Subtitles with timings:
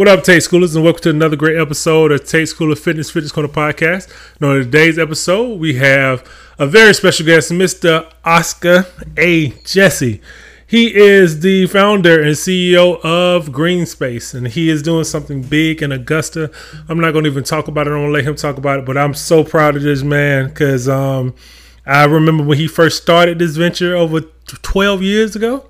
[0.00, 3.10] What up, Tate Schoolers, and welcome to another great episode of Tate School of Fitness
[3.10, 4.08] Fitness Corner podcast.
[4.40, 6.26] Now, in today's episode, we have
[6.58, 8.10] a very special guest, Mr.
[8.24, 8.86] Oscar
[9.18, 9.50] A.
[9.66, 10.22] Jessie.
[10.66, 15.82] He is the founder and CEO of Green Space, and he is doing something big
[15.82, 16.50] in Augusta.
[16.88, 17.90] I'm not going to even talk about it.
[17.90, 20.48] I'm going to let him talk about it, but I'm so proud of this man
[20.48, 21.34] because um,
[21.84, 25.66] I remember when he first started this venture over 12 years ago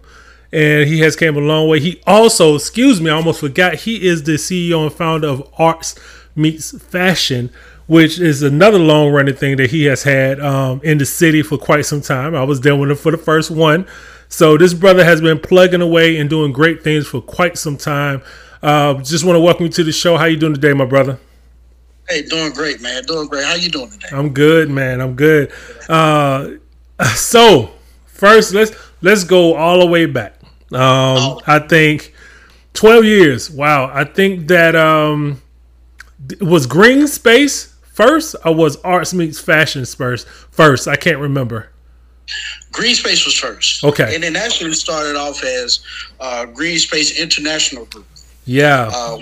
[0.52, 1.80] and he has came a long way.
[1.80, 5.94] He also, excuse me, I almost forgot, he is the CEO and founder of Arts
[6.34, 7.50] Meets Fashion,
[7.86, 11.58] which is another long running thing that he has had um, in the city for
[11.58, 12.34] quite some time.
[12.34, 13.86] I was there with him for the first one.
[14.28, 18.22] So this brother has been plugging away and doing great things for quite some time.
[18.62, 20.16] Uh, just want to welcome you to the show.
[20.16, 21.18] How you doing today, my brother?
[22.08, 23.02] Hey, doing great, man.
[23.04, 23.44] Doing great.
[23.44, 24.08] How you doing today?
[24.12, 25.00] I'm good, man.
[25.00, 25.52] I'm good.
[25.88, 26.52] Uh,
[27.14, 27.70] so
[28.06, 30.39] first, let's let's go all the way back.
[30.72, 31.40] Um, oh.
[31.46, 32.14] I think
[32.74, 33.50] 12 years.
[33.50, 33.90] Wow.
[33.92, 35.42] I think that um,
[36.40, 40.28] was Green Space first or was Arts Meets Fashion first?
[40.28, 41.70] First, I can't remember.
[42.72, 43.82] Green Space was first.
[43.82, 44.14] Okay.
[44.14, 45.80] And then actually started off as
[46.20, 48.06] uh, Green Space International Group.
[48.44, 48.90] Yeah.
[48.92, 49.18] Uh,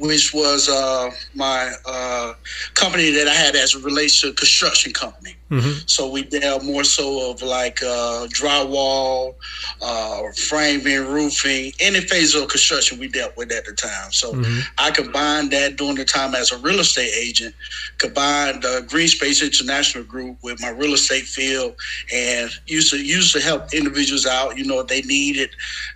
[0.00, 2.34] which was uh, my uh,
[2.74, 5.36] company that I had as it relates to construction company.
[5.50, 5.86] Mm-hmm.
[5.86, 9.34] So we dealt more so of like uh, drywall,
[9.80, 14.10] uh, framing, roofing, any phase of construction we dealt with at the time.
[14.10, 14.60] So mm-hmm.
[14.78, 17.54] I combined that during the time as a real estate agent,
[17.98, 21.76] combined the Green Space International Group with my real estate field,
[22.12, 24.58] and used to used to help individuals out.
[24.58, 25.50] You know, they needed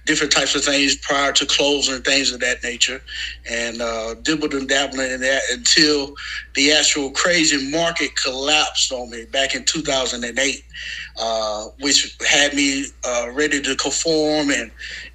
[0.07, 3.03] different types of things prior to closing and things of that nature,
[3.49, 6.15] and uh, dibbled and dabbling in that until
[6.55, 10.65] the actual crazy market collapsed on me back in 2008,
[11.19, 14.71] uh, which had me uh, ready to conform and,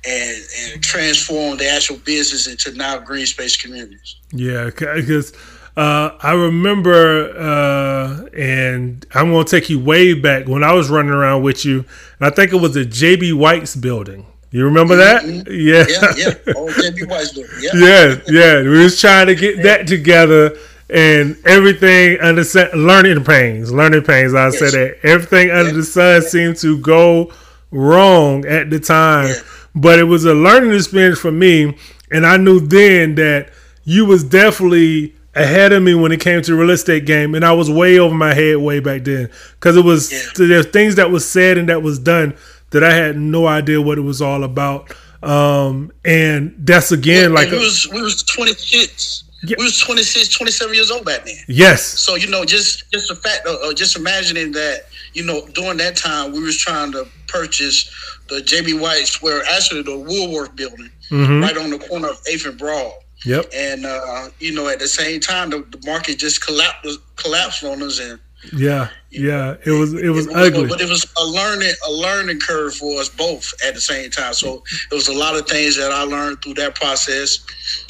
[0.06, 4.16] and and transform the actual business into now green space communities.
[4.32, 5.34] Yeah, because.
[5.78, 10.90] Uh, I remember, uh, and I'm going to take you way back when I was
[10.90, 11.80] running around with you,
[12.18, 14.26] and I think it was the JB White's building.
[14.56, 15.24] You remember that?
[15.24, 15.52] Mm-hmm.
[15.52, 16.54] Yeah, yeah, yeah.
[16.56, 17.52] Oh, JB White's building.
[17.60, 18.62] Yeah, yeah, yeah.
[18.62, 20.58] We was trying to get that together,
[20.90, 22.44] and everything under
[22.76, 24.34] learning pains, learning pains.
[24.34, 24.60] I yes.
[24.60, 27.32] said that everything under the sun seemed to go
[27.72, 29.40] wrong at the time, yeah.
[29.74, 31.78] but it was a learning experience for me,
[32.12, 33.52] and I knew then that
[33.84, 37.44] you was definitely ahead of me when it came to the real estate game, and
[37.44, 41.12] I was way over my head way back then because it was there's things that
[41.12, 42.36] was said and that was done
[42.72, 44.94] that I had no idea what it was all about.
[45.24, 49.56] Um, and that's again like we was we was 26 yeah.
[49.58, 51.36] We was 26, 27 years old back then.
[51.48, 51.84] Yes.
[51.84, 55.78] So you know, just just the fact, of, uh, just imagining that, you know, during
[55.78, 57.90] that time we was trying to purchase
[58.28, 61.42] the JB White's, where actually the Woolworth building, mm-hmm.
[61.42, 62.94] right on the corner of Eighth and Broad.
[63.26, 63.46] Yep.
[63.54, 67.82] And uh, you know, at the same time, the, the market just collapsed collapsed on
[67.82, 68.20] us, and
[68.54, 71.92] yeah, yeah, it was it was, it was ugly, but it was a learning a
[71.92, 74.34] learning curve for us both at the same time.
[74.34, 77.40] So it was a lot of things that I learned through that process,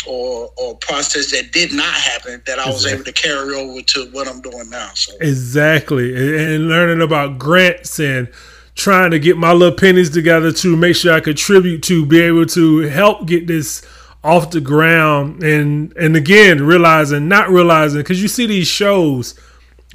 [0.07, 4.05] or or process that did not happen that I was able to carry over to
[4.11, 4.91] what I'm doing now.
[4.93, 8.27] So exactly, and learning about grants and
[8.75, 12.45] trying to get my little pennies together to make sure I contribute to be able
[12.47, 13.81] to help get this
[14.23, 19.35] off the ground and and again realizing not realizing because you see these shows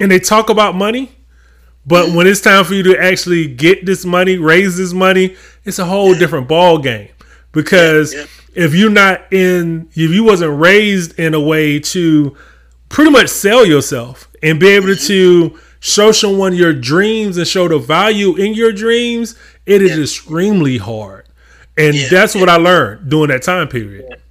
[0.01, 1.11] and they talk about money,
[1.85, 5.79] but when it's time for you to actually get this money, raise this money, it's
[5.79, 7.09] a whole different ball game.
[7.51, 8.65] Because yeah, yeah.
[8.65, 12.35] if you're not in, if you wasn't raised in a way to
[12.89, 15.07] pretty much sell yourself and be able mm-hmm.
[15.53, 19.35] to show someone your dreams and show the value in your dreams,
[19.65, 21.25] it is extremely hard.
[21.77, 24.21] And that's what I learned during that time period.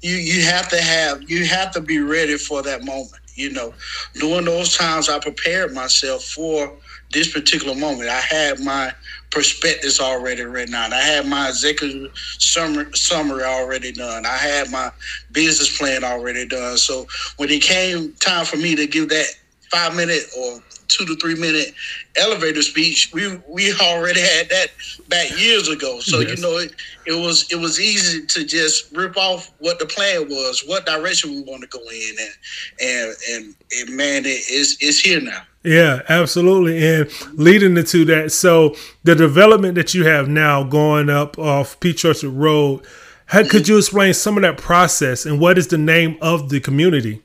[0.00, 3.23] You you have to have you have to be ready for that moment.
[3.36, 3.74] You know,
[4.14, 6.72] during those times, I prepared myself for
[7.12, 8.10] this particular moment.
[8.10, 8.92] I had my
[9.30, 10.92] prospectus already written out.
[10.92, 14.26] I had my executive summary, summary already done.
[14.26, 14.92] I had my
[15.32, 16.78] business plan already done.
[16.78, 17.06] So
[17.38, 19.26] when it came time for me to give that
[19.70, 21.74] five minute or two to three minute
[22.16, 24.68] elevator speech, we we already had that
[25.08, 26.00] back years ago.
[26.00, 26.36] So yes.
[26.36, 26.74] you know it,
[27.06, 31.30] it was it was easy to just rip off what the plan was, what direction
[31.30, 32.34] we want to go in, and
[32.80, 35.42] and and, and man, it is it's here now.
[35.64, 36.86] Yeah, absolutely.
[36.86, 42.04] And leading into that, so the development that you have now going up off Peach
[42.04, 42.84] Orchard Road,
[43.26, 43.72] how, could mm-hmm.
[43.72, 47.22] you explain some of that process and what is the name of the community?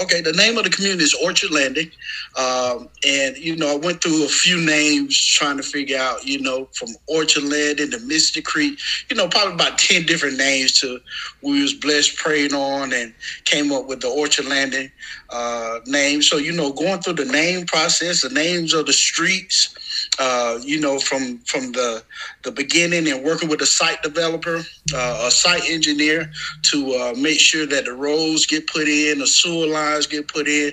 [0.00, 1.90] Okay, the name of the community is Orchard Landing,
[2.36, 6.40] um, and you know I went through a few names trying to figure out, you
[6.40, 8.78] know, from Orchard Landing to Mystic Creek,
[9.10, 11.00] you know, probably about ten different names to
[11.42, 13.12] we was blessed, praying on, and
[13.44, 14.90] came up with the Orchard Landing
[15.30, 16.22] uh, name.
[16.22, 20.80] So you know, going through the name process, the names of the streets, uh, you
[20.80, 22.02] know, from from the
[22.44, 24.60] the beginning and working with a site developer,
[24.94, 26.30] uh, a site engineer
[26.62, 30.48] to uh, make sure that the roads get put in, the sewer lines get put
[30.48, 30.72] in.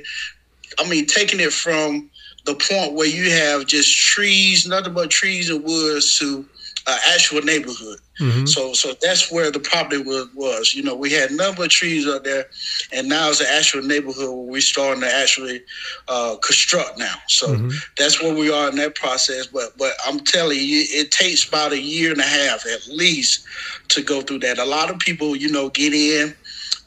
[0.79, 2.09] I mean, taking it from
[2.45, 6.45] the point where you have just trees, nothing but trees and woods, to
[6.87, 7.99] uh, actual neighborhood.
[8.19, 8.45] Mm-hmm.
[8.45, 10.73] So so that's where the property was, was.
[10.73, 12.45] You know, we had a number of trees up there,
[12.93, 15.61] and now it's an actual neighborhood where we're starting to actually
[16.07, 17.15] uh, construct now.
[17.27, 17.69] So mm-hmm.
[17.97, 19.47] that's where we are in that process.
[19.47, 23.45] But but I'm telling you, it takes about a year and a half at least
[23.89, 24.59] to go through that.
[24.59, 26.35] A lot of people, you know, get in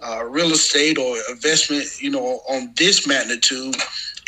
[0.03, 3.77] uh, real estate or investment, you know, on this magnitude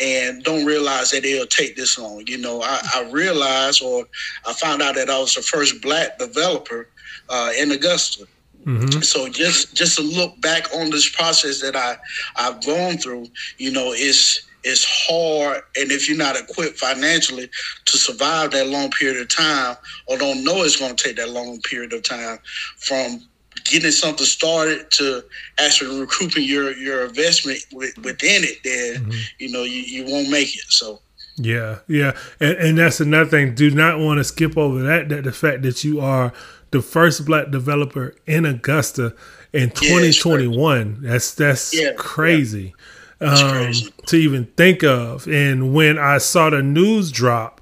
[0.01, 2.25] and don't realize that it'll take this long.
[2.27, 4.07] You know, I, I realized or
[4.47, 6.89] I found out that I was the first black developer
[7.29, 8.27] uh, in Augusta.
[8.65, 9.01] Mm-hmm.
[9.01, 11.97] So just just to look back on this process that I
[12.37, 13.27] I've gone through,
[13.59, 17.49] you know, it's it's hard, and if you're not equipped financially
[17.87, 19.77] to survive that long period of time,
[20.07, 22.39] or don't know it's going to take that long period of time,
[22.77, 23.23] from
[23.71, 25.25] getting something started to
[25.59, 29.21] actually recouping your your investment within it, then mm-hmm.
[29.39, 30.65] you know you, you won't make it.
[30.69, 31.01] So.
[31.37, 33.55] Yeah, yeah, and, and that's another thing.
[33.55, 35.09] Do not want to skip over that.
[35.09, 36.35] That the fact that you are
[36.71, 39.15] the first black developer in Augusta
[39.53, 41.01] in 2021.
[41.03, 42.75] Yeah, that's that's yeah, crazy,
[43.21, 43.35] yeah.
[43.35, 45.27] Um, crazy to even think of.
[45.29, 47.61] And when I saw the news drop,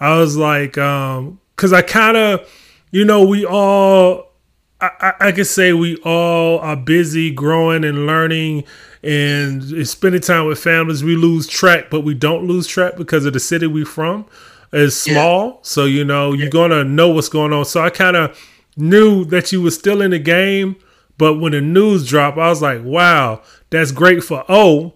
[0.00, 2.48] I was like, um, because I kind of,
[2.90, 4.27] you know, we all
[4.80, 8.64] I, I could say we all are busy growing and learning
[9.02, 11.02] and spending time with families.
[11.02, 14.26] We lose track, but we don't lose track because of the city we're from
[14.72, 15.48] is small.
[15.48, 15.56] Yeah.
[15.62, 17.64] So you know you're gonna know what's going on.
[17.64, 18.38] So I kind of
[18.76, 20.76] knew that you were still in the game,
[21.16, 24.94] but when the news dropped, I was like, wow, that's great for O.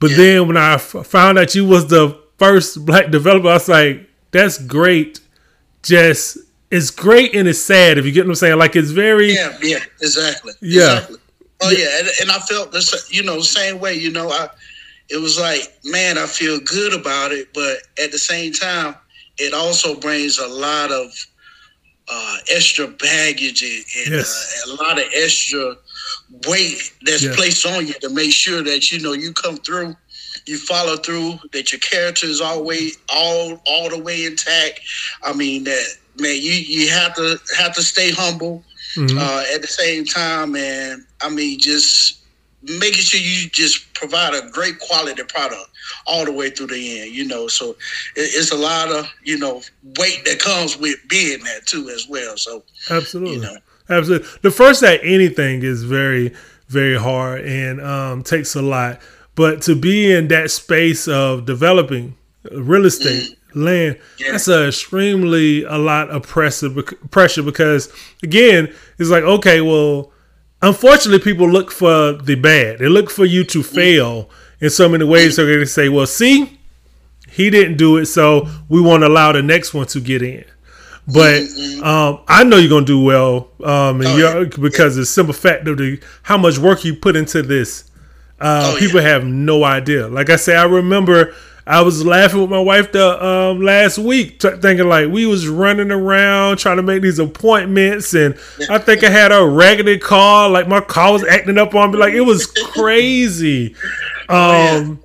[0.00, 0.16] But yeah.
[0.16, 4.08] then when I f- found out you was the first black developer, I was like,
[4.30, 5.20] that's great.
[5.82, 6.38] Just
[6.70, 8.58] it's great and it's sad if you get what I'm saying.
[8.58, 10.98] Like it's very yeah yeah exactly yeah.
[10.98, 11.18] Exactly.
[11.60, 13.94] Oh yeah, and, and I felt this you know same way.
[13.94, 14.48] You know, I
[15.08, 18.94] it was like man, I feel good about it, but at the same time,
[19.38, 21.12] it also brings a lot of
[22.10, 24.64] uh, extra baggage and, yes.
[24.66, 25.74] uh, a lot of extra
[26.48, 27.36] weight that's yes.
[27.36, 29.94] placed on you to make sure that you know you come through
[30.46, 34.80] you follow through that your character is always all all the way intact
[35.22, 39.18] i mean that man, you you have to have to stay humble mm-hmm.
[39.18, 42.20] uh, at the same time, and I mean, just
[42.62, 45.70] making sure you just provide a great quality product
[46.06, 47.14] all the way through the end.
[47.14, 49.62] You know, so it, it's a lot of you know
[49.98, 52.36] weight that comes with being that too as well.
[52.36, 53.56] So absolutely, you know.
[53.88, 54.28] absolutely.
[54.42, 56.34] The first at anything is very
[56.68, 59.00] very hard and um, takes a lot.
[59.34, 62.16] But to be in that space of developing
[62.50, 64.32] real estate, mm land, yeah.
[64.32, 66.70] that's a extremely a lot of pressure
[67.10, 70.12] pressure because again, it's like okay, well,
[70.62, 72.78] unfortunately, people look for the bad.
[72.78, 75.36] They look for you to fail in so many ways.
[75.36, 76.58] So they say, well, see,
[77.30, 80.44] he didn't do it, so we won't allow the next one to get in.
[81.06, 81.42] But
[81.82, 84.44] um, I know you're gonna do well, um, and oh, yeah.
[84.60, 87.84] because the simple fact of the how much work you put into this.
[88.40, 89.08] Uh, oh, people yeah.
[89.08, 90.06] have no idea.
[90.06, 91.34] Like I say, I remember
[91.68, 95.46] I was laughing with my wife the um, last week, t- thinking like we was
[95.46, 98.34] running around trying to make these appointments, and
[98.70, 100.48] I think I had a raggedy car.
[100.48, 103.76] Like my car was acting up on me, like it was crazy.
[104.30, 105.00] Um,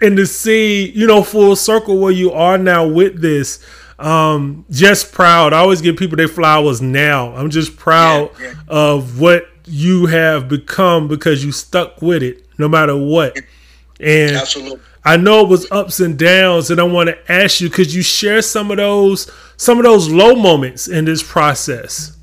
[0.00, 3.58] and to see, you know, full circle where you are now with this,
[3.98, 5.52] um, just proud.
[5.52, 7.34] I always give people their flowers now.
[7.34, 8.54] I'm just proud yeah, yeah.
[8.68, 13.36] of what you have become because you stuck with it no matter what.
[13.98, 14.80] And Absolutely.
[15.04, 18.02] I know it was ups and downs, and I want to ask you, could you
[18.02, 22.16] share some of those some of those low moments in this process?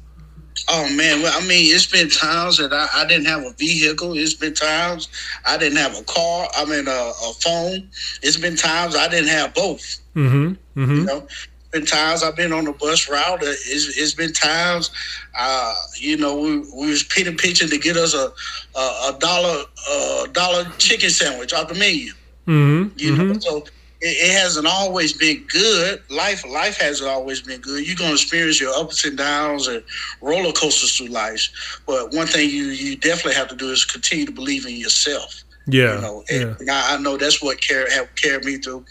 [0.69, 4.17] Oh man, well, I mean, it's been times that I, I, didn't have a vehicle.
[4.17, 5.07] It's been times
[5.45, 6.47] I didn't have a car.
[6.55, 7.89] I mean, a, a phone.
[8.21, 9.97] It's been times I didn't have both.
[10.15, 10.81] Mm-hmm.
[10.81, 10.95] Mm-hmm.
[10.95, 11.27] You know,
[11.71, 13.39] been times I've been on the bus route.
[13.43, 14.91] It's, it's been times,
[15.37, 18.31] uh, you know, we, we was pitching pitching to get us a
[18.77, 22.11] a, a dollar a dollar chicken sandwich off the menu.
[22.47, 22.97] Mm-hmm.
[22.97, 23.27] You mm-hmm.
[23.33, 23.63] know, so
[24.01, 26.01] it, hasn't always been good.
[26.09, 27.85] Life life hasn't always been good.
[27.85, 29.83] You're gonna experience your ups and downs and
[30.21, 31.81] roller coasters through life.
[31.85, 35.43] But one thing you you definitely have to do is continue to believe in yourself.
[35.69, 36.81] Yeah, you know, and yeah.
[36.89, 38.85] I, I know that's what care have carried me through,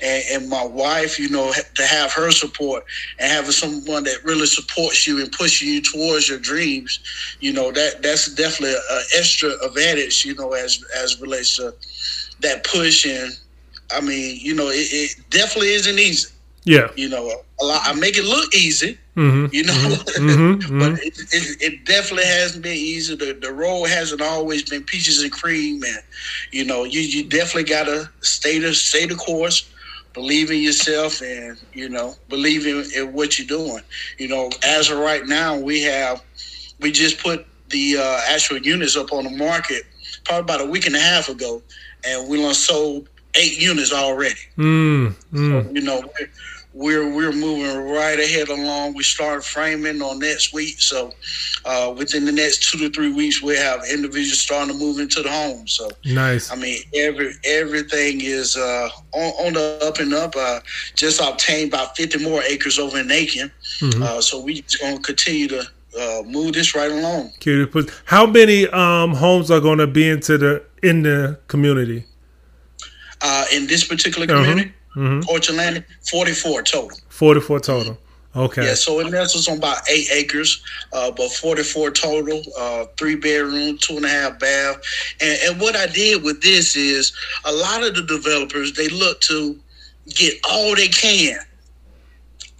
[0.00, 2.84] and, and my wife, you know, to have her support
[3.18, 7.00] and having someone that really supports you and pushes you towards your dreams,
[7.40, 11.74] you know, that that's definitely an extra advantage, you know, as as relates to
[12.42, 13.32] that push and.
[13.94, 16.32] I mean, you know, it, it definitely isn't easy.
[16.64, 16.88] Yeah.
[16.96, 17.82] You know, a lot.
[17.84, 18.98] I make it look easy.
[19.16, 19.54] Mm-hmm.
[19.54, 20.78] You know, mm-hmm.
[20.78, 23.14] but it, it, it, definitely hasn't been easy.
[23.14, 25.98] The, the road hasn't always been peaches and cream, and
[26.50, 29.70] you know, you, you definitely gotta stay the stay the course,
[30.14, 33.82] believe in yourself, and you know, believe in, in what you're doing.
[34.18, 36.22] You know, as of right now, we have
[36.80, 39.82] we just put the uh, actual units up on the market
[40.24, 41.62] probably about a week and a half ago,
[42.04, 44.40] and we done sold eight units already.
[44.56, 45.64] Mm, mm.
[45.64, 46.28] So, you know, we're,
[46.74, 48.94] we're we're moving right ahead along.
[48.94, 51.12] We start framing on next week, so
[51.64, 55.22] uh, within the next two to three weeks, we have individuals starting to move into
[55.22, 55.66] the home.
[55.68, 56.50] So nice.
[56.50, 60.34] I mean, every everything is uh, on, on, the up and up.
[60.34, 60.60] Uh,
[60.94, 64.02] just obtained about fifty more acres over in Aiken, mm-hmm.
[64.02, 65.66] Uh, so we just gonna continue to
[66.00, 67.32] uh, move this right along.
[68.06, 72.04] How many um, homes are going to be into the in the community?
[73.22, 74.44] uh, in this particular uh-huh.
[74.44, 75.36] community, mm-hmm.
[75.36, 76.98] Atlantic, 44 total.
[77.08, 77.98] 44 total.
[78.34, 78.64] Okay.
[78.64, 80.62] Yeah, so it nestles on about eight acres,
[80.94, 84.76] uh, but 44 total, uh, three bedroom, two and a half bath.
[85.20, 87.12] And, and what I did with this is
[87.44, 89.58] a lot of the developers, they look to
[90.06, 91.36] get all they can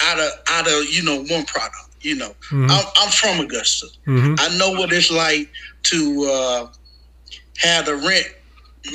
[0.02, 1.76] out of, out of, you know, one product.
[2.02, 2.66] You know, mm-hmm.
[2.68, 3.86] I'm, I'm, from Augusta.
[4.08, 4.34] Mm-hmm.
[4.36, 5.48] I know what it's like
[5.84, 6.66] to uh,
[7.58, 8.26] have the rent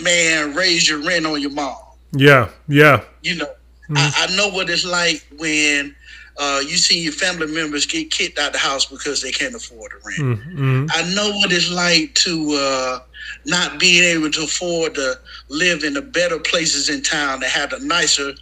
[0.02, 1.78] man raise your rent on your mom.
[2.14, 3.04] Yeah, yeah.
[3.22, 3.98] You know, mm-hmm.
[3.98, 5.96] I, I, know what it's like when
[6.38, 9.92] uh, you see your family members get kicked out the house because they can't afford
[9.92, 10.40] the rent.
[10.40, 10.86] Mm-hmm.
[10.90, 13.00] I know what it's like to uh,
[13.46, 17.74] not being able to afford to live in the better places in town that have
[17.74, 18.34] a nicer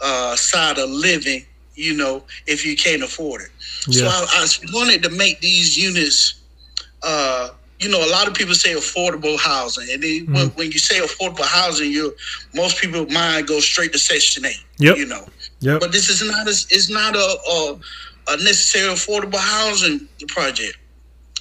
[0.00, 1.44] uh, side of living.
[1.74, 3.48] You know, if you can't afford it.
[3.88, 4.00] Yeah.
[4.00, 6.42] So I, I wanted to make these units
[7.02, 7.50] uh,
[7.80, 10.34] you know, a lot of people say affordable housing, and they, mm-hmm.
[10.34, 12.14] when, when, you say affordable housing, you
[12.54, 14.62] most people mind go straight to Section Eight.
[14.78, 14.98] Yep.
[14.98, 15.26] You know.
[15.60, 15.80] Yep.
[15.80, 17.80] But this is not a, it's not a, a,
[18.28, 20.76] a necessary affordable housing project.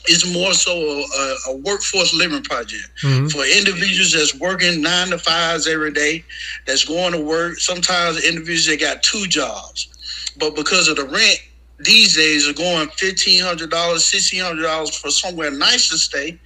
[0.05, 3.27] It's more so a, a workforce living project mm-hmm.
[3.27, 6.23] for individuals that's working nine to fives every day,
[6.65, 7.59] that's going to work.
[7.59, 11.41] Sometimes individuals that got two jobs, but because of the rent
[11.79, 16.39] these days are going fifteen hundred dollars, sixteen hundred dollars for somewhere nice to stay.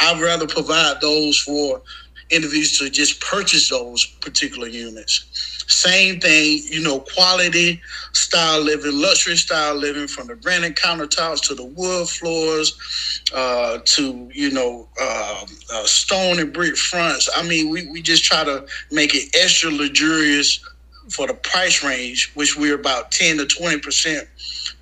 [0.00, 1.82] I'd rather provide those for
[2.30, 5.64] individuals to just purchase those particular units.
[5.68, 7.80] Same thing, you know, quality
[8.12, 14.30] style living, luxury style living, from the granite countertops to the wood floors, uh, to
[14.32, 17.28] you know, uh, uh, stone and brick fronts.
[17.34, 20.60] I mean, we, we just try to make it extra luxurious
[21.10, 24.28] for the price range, which we're about ten to twenty percent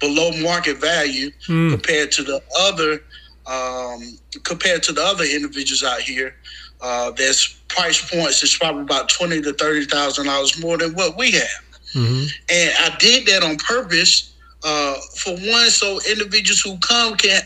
[0.04, 1.70] below market value mm.
[1.70, 3.02] compared to the other
[3.46, 6.34] um, compared to the other individuals out here.
[6.80, 11.16] Uh, there's price points that's probably about twenty to thirty thousand dollars more than what
[11.16, 12.26] we have, mm-hmm.
[12.50, 14.34] and I did that on purpose
[14.64, 17.42] uh, for one, so individuals who come can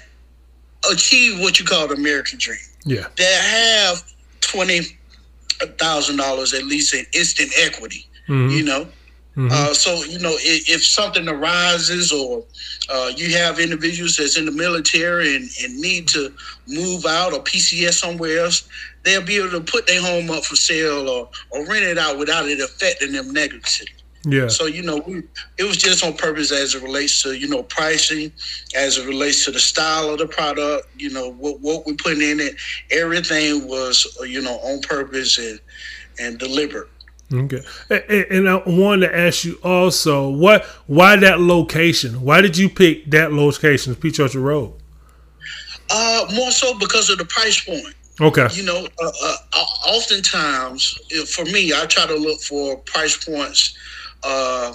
[0.90, 2.58] achieve what you call the American dream.
[2.84, 4.98] Yeah, that have twenty
[5.78, 8.06] thousand dollars at least in instant equity.
[8.28, 8.50] Mm-hmm.
[8.56, 8.88] You know,
[9.38, 9.52] Mm-hmm.
[9.52, 12.44] Uh, so you know, if, if, something arises, or
[12.90, 16.34] uh, you have individuals that's in the military and, and, need to
[16.66, 18.68] move out or PCS somewhere else,
[19.04, 22.18] they'll be able to put their home up for sale or, or rent it out
[22.18, 23.86] without it affecting them negatively.
[24.24, 24.48] Yeah.
[24.48, 25.22] So you know, we,
[25.56, 28.32] it was just on purpose as it relates to you know pricing,
[28.74, 30.88] as it relates to the style of the product.
[30.96, 32.56] You know what what we put in it.
[32.90, 35.60] Everything was you know on purpose and
[36.18, 36.88] and deliberate.
[37.30, 37.60] Okay,
[38.30, 42.22] and I wanted to ask you also, what, why that location?
[42.22, 44.72] Why did you pick that location, Peach Orchard Road?
[45.90, 47.94] Uh, more so because of the price point.
[48.20, 48.48] Okay.
[48.52, 49.36] You know, uh, uh,
[49.86, 50.98] oftentimes
[51.30, 53.76] for me, I try to look for price points
[54.24, 54.74] uh,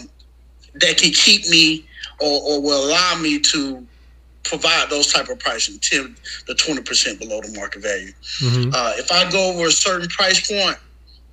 [0.76, 1.86] that can keep me
[2.20, 3.86] or, or, will allow me to
[4.44, 6.16] provide those type of pricing, ten
[6.48, 8.12] to twenty percent below the market value.
[8.40, 8.72] Mm-hmm.
[8.74, 10.78] Uh, if I go over a certain price point,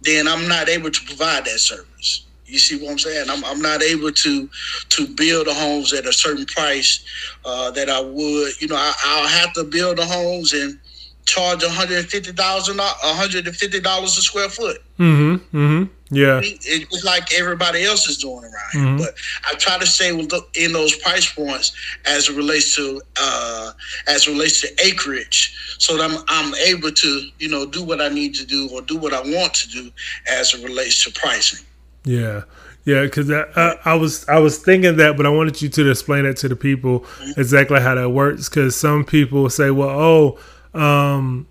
[0.02, 2.26] then I'm not able to provide that service.
[2.46, 3.30] You see what I'm saying?
[3.30, 4.48] I'm, I'm not able to
[4.88, 7.04] to build the homes at a certain price
[7.44, 8.60] uh, that I would.
[8.60, 10.78] You know, I, will have to build the homes and
[11.26, 14.82] charge one hundred fifty thousand, one hundred and fifty dollars a square foot.
[14.98, 15.56] Mm-hmm.
[15.56, 16.14] Mm-hmm.
[16.14, 16.40] Yeah.
[16.42, 18.82] It's like everybody else is doing around here.
[18.82, 18.96] Mm-hmm.
[18.98, 19.14] But
[19.48, 21.72] I try to stay in those price points
[22.04, 23.72] as it relates to uh,
[24.08, 28.00] as it relates to acreage, so that I'm, I'm able to you know do what
[28.00, 29.90] I need to do or do what I want to do
[30.28, 31.64] as it relates to pricing.
[32.04, 32.42] Yeah.
[32.86, 35.90] Yeah, because I, I, I, was I was thinking that, but I wanted you to
[35.90, 37.38] explain it to the people mm-hmm.
[37.38, 38.48] exactly how that works.
[38.48, 40.38] Because some people say, "Well, oh,
[40.74, 41.46] um,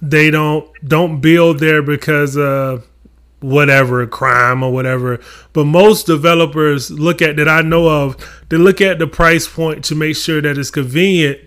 [0.00, 2.86] they don't don't build there because of
[3.40, 5.20] whatever crime or whatever.
[5.52, 8.16] But most developers look at that I know of,
[8.48, 11.40] they look at the price point to make sure that it's convenient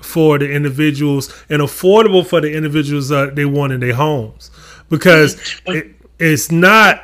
[0.00, 4.50] for the individuals and affordable for the individuals that they want in their homes.
[4.88, 7.02] Because it, it's not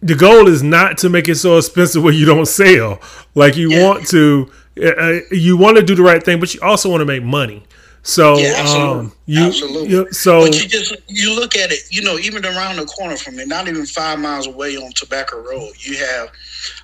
[0.00, 3.00] the goal is not to make it so expensive where you don't sell.
[3.34, 3.88] Like you yeah.
[3.88, 7.04] want to, uh, you want to do the right thing, but you also want to
[7.04, 7.64] make money.
[8.08, 9.00] So yeah, absolutely.
[9.00, 9.88] Um, you, absolutely.
[9.90, 13.18] You, so but you just you look at it, you know, even around the corner
[13.18, 16.32] from me, not even five miles away on Tobacco Road, you have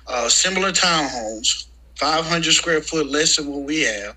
[0.05, 1.65] uh, similar townhomes,
[1.95, 4.15] five hundred square foot less than what we have,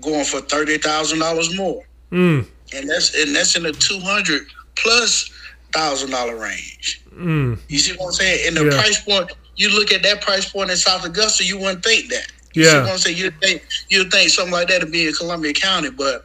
[0.00, 2.44] going for thirty thousand dollars more, mm.
[2.74, 5.30] and that's and that's in the two hundred plus
[5.72, 7.04] thousand dollar range.
[7.14, 7.56] Mm.
[7.68, 8.48] You see what I'm saying?
[8.48, 8.80] And the yeah.
[8.80, 12.32] price point, you look at that price point in South Augusta, you wouldn't think that.
[12.56, 12.86] You yeah.
[12.90, 13.18] I'm saying?
[13.18, 16.24] You think you think something like that to be in Columbia County, but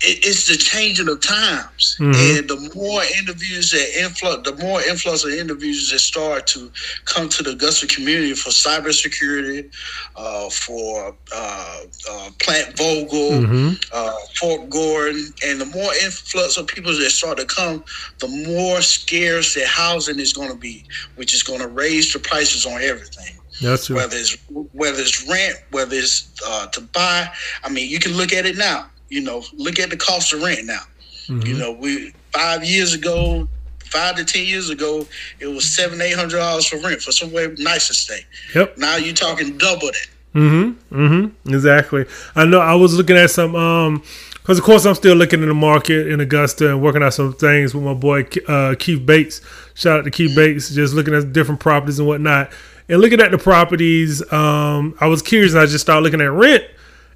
[0.00, 2.38] it's the changing of times, mm-hmm.
[2.38, 6.72] and the more interviews that influx, the more influx of interviews that start to
[7.04, 9.70] come to the Augusta community for cybersecurity,
[10.16, 13.72] uh, for uh, uh, Plant Vogtle, mm-hmm.
[13.92, 17.84] Uh, Fort Gordon, and the more influx of people that start to come,
[18.18, 20.84] the more scarce that housing is going to be,
[21.16, 23.36] which is going to raise the prices on everything.
[23.62, 23.96] That's true.
[23.96, 24.36] Whether it's
[24.72, 27.28] whether it's rent, whether it's uh, to buy.
[27.64, 28.86] I mean, you can look at it now.
[29.08, 30.80] You know, look at the cost of rent now.
[31.28, 31.46] Mm-hmm.
[31.46, 33.48] You know, we five years ago,
[33.84, 35.06] five to ten years ago,
[35.40, 38.20] it was seven, eight hundred dollars for rent for somewhere nice to stay.
[38.54, 38.78] Yep.
[38.78, 40.08] Now you're talking double that.
[40.36, 40.94] Mm-hmm.
[40.94, 41.54] Mm-hmm.
[41.54, 42.04] Exactly.
[42.34, 42.60] I know.
[42.60, 43.54] I was looking at some.
[43.54, 44.02] Um,
[44.34, 47.32] because of course I'm still looking in the market in Augusta and working out some
[47.32, 49.40] things with my boy uh, Keith Bates.
[49.74, 50.36] Shout out to Keith.
[50.36, 52.52] Bates, just looking at different properties and whatnot
[52.88, 56.30] and looking at the properties, um, I was curious and I just started looking at
[56.30, 56.64] rent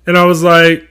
[0.07, 0.89] and I was like,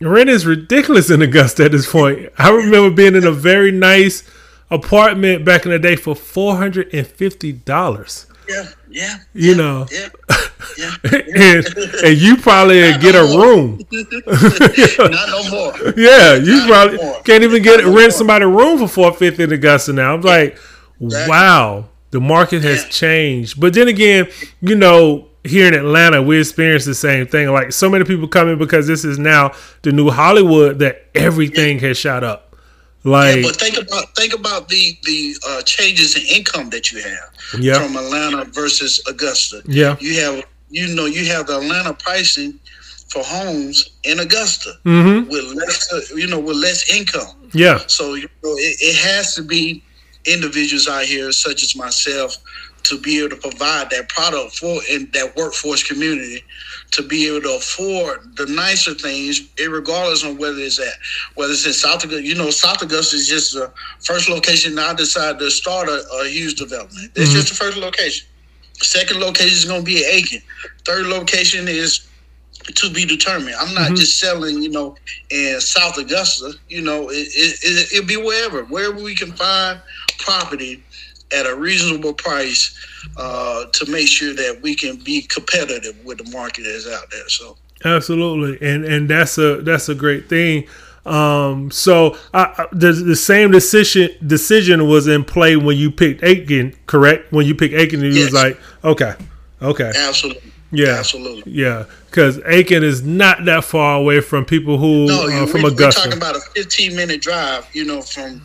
[0.00, 2.30] rent is ridiculous in Augusta at this point.
[2.38, 4.22] I remember being in a very nice
[4.70, 8.26] apartment back in the day for four hundred and fifty dollars.
[8.48, 9.18] Yeah, yeah.
[9.34, 9.86] You yeah, know.
[9.92, 10.08] Yeah.
[10.76, 11.66] Yeah, and,
[12.04, 13.46] and you probably get no a more.
[13.46, 13.78] room.
[13.92, 15.92] Not no more.
[15.96, 19.44] Yeah, you Not probably no can't even get rent somebody a room for four fifty
[19.44, 20.14] in Augusta now.
[20.14, 20.58] I'm like,
[21.00, 21.30] exactly.
[21.30, 21.84] wow.
[22.10, 23.60] The market has changed.
[23.60, 24.28] But then again,
[24.60, 27.50] you know, here in Atlanta, we experience the same thing.
[27.50, 29.52] Like so many people coming because this is now
[29.82, 32.43] the new Hollywood that everything has shot up.
[33.04, 37.02] Like, yeah, but think about think about the the uh, changes in income that you
[37.02, 37.74] have yeah.
[37.74, 39.62] from Atlanta versus Augusta.
[39.66, 42.58] Yeah, you have you know you have the Atlanta pricing
[43.08, 45.28] for homes in Augusta mm-hmm.
[45.30, 47.50] with less you know with less income.
[47.52, 49.84] Yeah, so you know it, it has to be
[50.26, 52.36] individuals out here, such as myself,
[52.84, 56.42] to be able to provide that product for in that workforce community,
[56.92, 60.94] to be able to afford the nicer things, regardless of whether it's at
[61.34, 62.22] whether it's in South Augusta.
[62.22, 64.78] You know, South Augusta is just the first location.
[64.78, 67.10] I decided to start a, a huge development.
[67.16, 67.36] It's mm-hmm.
[67.36, 68.26] just the first location.
[68.74, 70.40] Second location is going to be Aiken.
[70.84, 72.06] Third location is
[72.74, 73.56] to be determined.
[73.58, 73.94] I'm not mm-hmm.
[73.96, 74.96] just selling, you know,
[75.30, 76.52] in South Augusta.
[76.68, 79.80] You know, it, it, it, it'll be wherever, wherever we can find
[80.18, 80.82] property
[81.34, 82.74] at a reasonable price
[83.16, 87.28] uh, to make sure that we can be competitive with the market that's out there.
[87.28, 90.66] So absolutely, and and that's a that's a great thing.
[91.06, 96.74] Um, so I, the, the same decision decision was in play when you picked Aiken,
[96.86, 97.30] correct?
[97.30, 98.32] When you picked Aiken, and you yes.
[98.32, 99.14] was like, okay,
[99.60, 100.52] okay, absolutely.
[100.70, 101.52] Yeah, absolutely.
[101.52, 105.68] Yeah, because Aiken is not that far away from people who no, uh, from we,
[105.68, 106.00] Augusta.
[106.00, 108.42] We're talking about a 15 minute drive, you know, from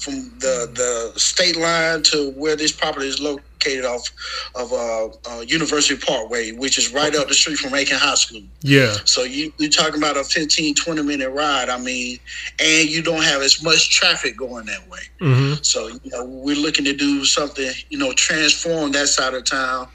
[0.00, 4.08] from the the state line to where this property is located off
[4.54, 8.42] of uh, uh, University Parkway, which is right up the street from Aiken High School.
[8.62, 8.96] Yeah.
[9.04, 11.68] So you, you're talking about a 15, 20 minute ride.
[11.68, 12.18] I mean,
[12.58, 15.00] and you don't have as much traffic going that way.
[15.20, 15.62] Mm-hmm.
[15.62, 19.88] So you know, we're looking to do something, you know, transform that side of town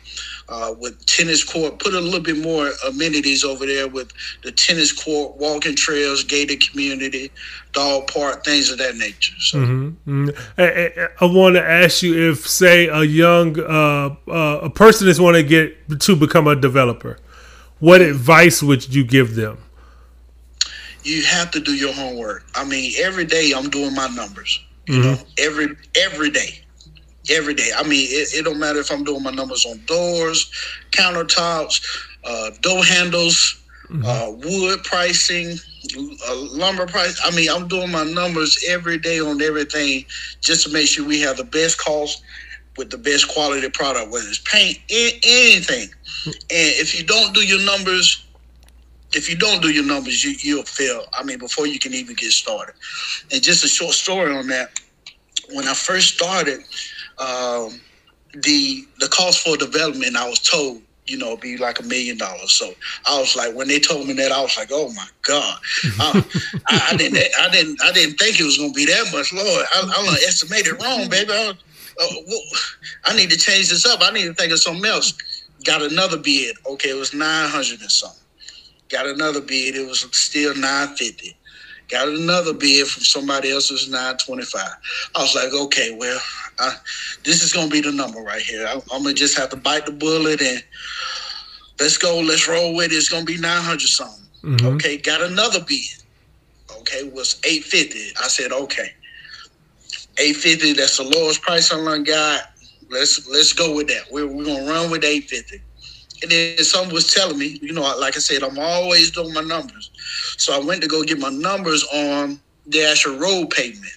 [0.50, 4.12] uh, with tennis court, put a little bit more amenities over there with
[4.44, 7.32] the tennis court, walking trails, gated community,
[7.72, 9.36] dog park, things of that nature.
[9.40, 9.60] So.
[9.60, 10.28] Mm-hmm.
[10.28, 10.62] Mm-hmm.
[10.62, 15.08] I, I, I want to ask you if, say, a young uh, uh, a person
[15.08, 17.18] is want to get to become a developer,
[17.80, 19.58] what advice would you give them?
[21.06, 22.46] you have to do your homework.
[22.56, 24.60] I mean, every day I'm doing my numbers.
[24.88, 25.04] You mm-hmm.
[25.04, 26.60] know, every every day,
[27.30, 27.72] every day.
[27.76, 30.52] I mean, it, it, don't matter if I'm doing my numbers on doors,
[30.92, 31.82] countertops,
[32.24, 34.06] uh, door handles, mm-hmm.
[34.06, 35.58] uh, wood pricing,
[35.98, 37.20] uh, lumber price.
[37.24, 40.06] I mean, I'm doing my numbers every day on everything
[40.42, 42.24] just to make sure we have the best cost
[42.78, 45.90] with the best quality product, whether it's paint, anything.
[46.26, 48.26] And if you don't do your numbers,
[49.14, 51.06] if you don't do your numbers, you, you'll fail.
[51.14, 52.76] I mean, before you can even get started.
[53.32, 54.72] And just a short story on that.
[55.54, 56.62] When I first started,
[57.20, 57.80] um,
[58.34, 62.52] the the cost for development, I was told, you know, be like a million dollars.
[62.52, 62.74] So
[63.08, 65.60] I was like, when they told me that, I was like, oh my god,
[66.00, 66.22] uh,
[66.68, 69.34] I, I, didn't, I didn't, I didn't think it was gonna be that much.
[69.34, 71.32] Lord, I, I estimated wrong, baby.
[71.32, 71.54] I,
[72.02, 72.42] uh, well,
[73.06, 74.00] I need to change this up.
[74.02, 75.14] I need to think of something else.
[75.64, 76.56] Got another bid.
[76.68, 78.20] Okay, it was nine hundred and something.
[78.90, 79.76] Got another bid.
[79.76, 81.36] It was still nine fifty.
[81.90, 83.70] Got another bid from somebody else.
[83.70, 84.74] It was nine twenty five.
[85.14, 86.20] I was like, okay, well,
[86.60, 86.76] I,
[87.24, 88.66] this is gonna be the number right here.
[88.66, 90.64] I, am gonna just have to bite the bullet and
[91.80, 92.20] let's go.
[92.20, 92.96] Let's roll with it.
[92.96, 94.26] It's gonna be nine hundred something.
[94.44, 94.68] Mm-hmm.
[94.76, 96.04] Okay, got another bid.
[96.80, 98.12] Okay, was eight fifty.
[98.22, 98.90] I said, okay,
[100.18, 100.74] eight fifty.
[100.74, 102.52] That's the lowest price I run got.
[102.90, 104.06] Let's let's go with that.
[104.12, 105.62] We're, we're gonna run with eight fifty.
[106.22, 109.42] And then someone was telling me, you know, like I said, I'm always doing my
[109.42, 109.92] numbers.
[110.38, 113.94] So I went to go get my numbers on the actual road pavement.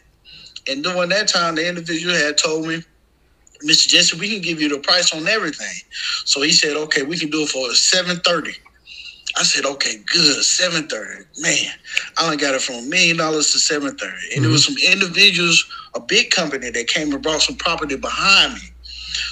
[0.68, 2.82] And during that time, the individual had told me,
[3.66, 3.88] Mr.
[3.88, 5.82] Jessie, we can give you the price on everything.
[6.24, 8.52] So he said, okay, we can do it for 730.
[9.36, 11.24] I said, okay, good, 730.
[11.40, 11.72] Man,
[12.16, 14.12] I only got it from a million dollars to 730.
[14.12, 14.42] And mm-hmm.
[14.42, 18.60] there was some individuals, a big company that came and brought some property behind me.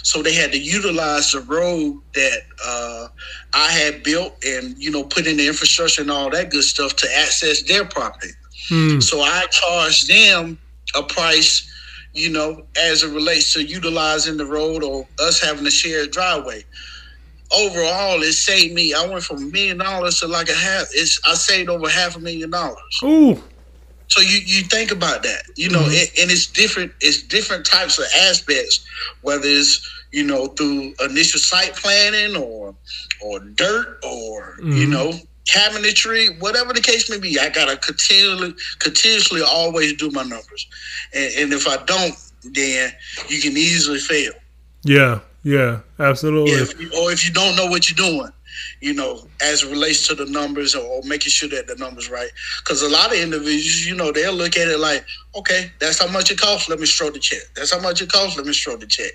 [0.02, 3.08] So they had to utilize the road that uh,
[3.52, 6.96] I had built and, you know, put in the infrastructure and all that good stuff
[6.96, 8.30] to access their property.
[8.68, 9.00] Hmm.
[9.00, 10.58] So I charged them
[10.94, 11.70] a price,
[12.14, 16.64] you know, as it relates to utilizing the road or us having a shared driveway.
[17.54, 18.92] Overall, it saved me.
[18.92, 20.88] I went from a million dollars to like a half.
[20.92, 23.00] It's I saved over half a million dollars.
[23.04, 23.40] Ooh.
[24.08, 25.90] So you, you think about that, you know, mm-hmm.
[25.90, 26.92] and, and it's different.
[27.00, 28.86] It's different types of aspects,
[29.22, 32.74] whether it's you know, through initial site planning or
[33.22, 34.72] or dirt or mm-hmm.
[34.72, 35.12] you know
[35.46, 37.38] cabinetry, whatever the case may be.
[37.38, 40.66] I gotta continually continuously always do my numbers,
[41.14, 42.14] and, and if I don't,
[42.54, 42.92] then
[43.28, 44.32] you can easily fail.
[44.82, 46.52] Yeah, yeah, absolutely.
[46.52, 48.32] If you, or if you don't know what you're doing,
[48.80, 52.30] you know, as it relates to the numbers or, making sure that the numbers right.
[52.62, 55.04] Because a lot of individuals, you know, they'll look at it like,
[55.36, 56.68] okay, that's how much it costs.
[56.68, 57.42] Let me stroke the check.
[57.54, 58.36] That's how much it costs.
[58.36, 59.12] Let me stroke the check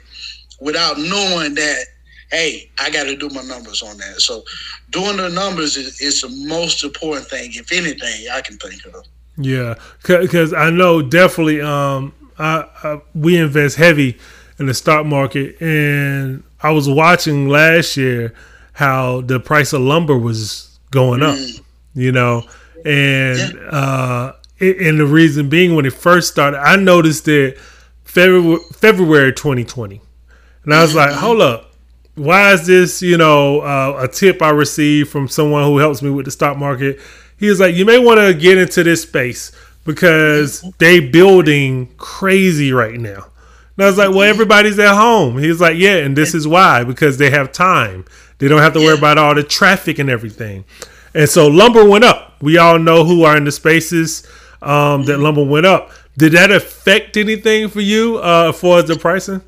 [0.59, 1.85] without knowing that
[2.31, 4.21] hey, I got to do my numbers on that.
[4.21, 4.43] So
[4.89, 9.05] doing the numbers is, is, the most important thing, if anything, I can think of.
[9.37, 14.17] Yeah, because I know definitely um, I, I, we invest heavy
[14.59, 18.33] in the stock market, and I was watching last year
[18.73, 21.61] how the price of lumber was going up, mm.
[21.93, 22.43] you know,
[22.85, 23.69] and yeah.
[23.69, 27.57] uh, and the reason being when it first started, I noticed it
[28.03, 30.01] February February 2020
[30.63, 31.73] and I was like, hold up.
[32.15, 36.09] Why is this, you know, uh, a tip I received from someone who helps me
[36.09, 36.99] with the stock market?
[37.37, 39.51] He was like, you may want to get into this space
[39.85, 43.27] because they building crazy right now.
[43.77, 45.39] And I was like, well, everybody's at home.
[45.39, 48.05] He was like, yeah, and this is why because they have time.
[48.41, 50.65] They don't have to worry about all the traffic and everything.
[51.13, 52.41] And so lumber went up.
[52.41, 54.27] We all know who are in the spaces
[54.63, 55.91] um, that lumber went up.
[56.17, 59.41] Did that affect anything for you uh, as the pricing?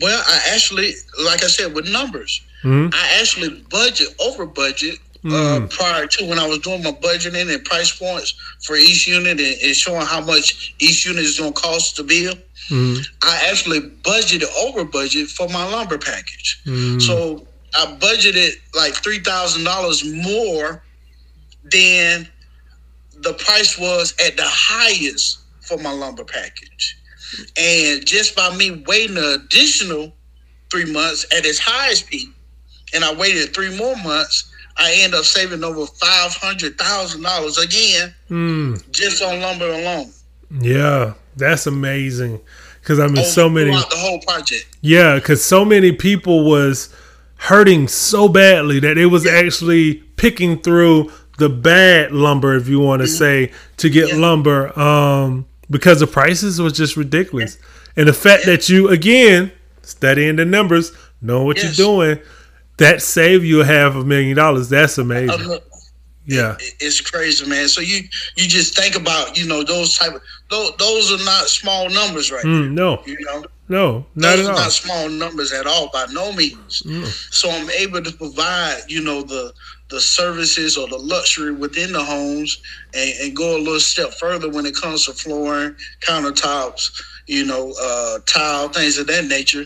[0.00, 0.92] Well, I actually,
[1.26, 2.88] like I said, with numbers, mm-hmm.
[2.94, 5.28] I actually budget over budget uh,
[5.60, 5.70] mm.
[5.70, 9.40] prior to when I was doing my budgeting and price points for each unit and,
[9.40, 12.38] and showing how much each unit is going to cost to build.
[12.70, 13.06] Mm.
[13.22, 16.62] I actually budgeted over budget for my lumber package.
[16.64, 17.02] Mm.
[17.02, 17.46] So
[17.76, 20.82] I budgeted like three thousand dollars more
[21.70, 22.28] than
[23.18, 26.96] the price was at the highest for my lumber package.
[27.56, 30.12] And just by me waiting an additional
[30.70, 32.28] three months at its highest peak,
[32.94, 37.58] and I waited three more months, I end up saving over five hundred thousand dollars
[37.58, 38.90] again, mm.
[38.90, 40.12] just on lumber alone.
[40.60, 42.40] Yeah, that's amazing.
[42.80, 44.66] Because I mean, Over, so many the whole project.
[44.80, 46.94] Yeah, because so many people was
[47.36, 49.32] hurting so badly that it was yeah.
[49.32, 53.16] actually picking through the bad lumber, if you want to mm-hmm.
[53.48, 54.16] say, to get yeah.
[54.16, 54.78] lumber.
[54.78, 57.58] Um, because the prices was just ridiculous.
[57.96, 58.52] And the fact yeah.
[58.52, 61.78] that you again studying the numbers, knowing what yes.
[61.78, 62.20] you're doing,
[62.76, 64.68] that saved you a half a million dollars.
[64.68, 65.58] That's amazing.
[66.28, 67.68] Yeah, it, it's crazy, man.
[67.68, 68.00] So you
[68.36, 72.32] you just think about you know those type of those, those are not small numbers,
[72.32, 72.44] right?
[72.44, 74.58] Mm, no, you know, no, not those at are all.
[74.58, 76.82] not small numbers at all by no means.
[76.86, 77.06] Mm.
[77.32, 79.52] So I'm able to provide you know the
[79.90, 82.60] the services or the luxury within the homes
[82.94, 85.76] and, and go a little step further when it comes to flooring,
[86.06, 86.90] countertops,
[87.26, 89.64] you know, uh, tile, things of that nature,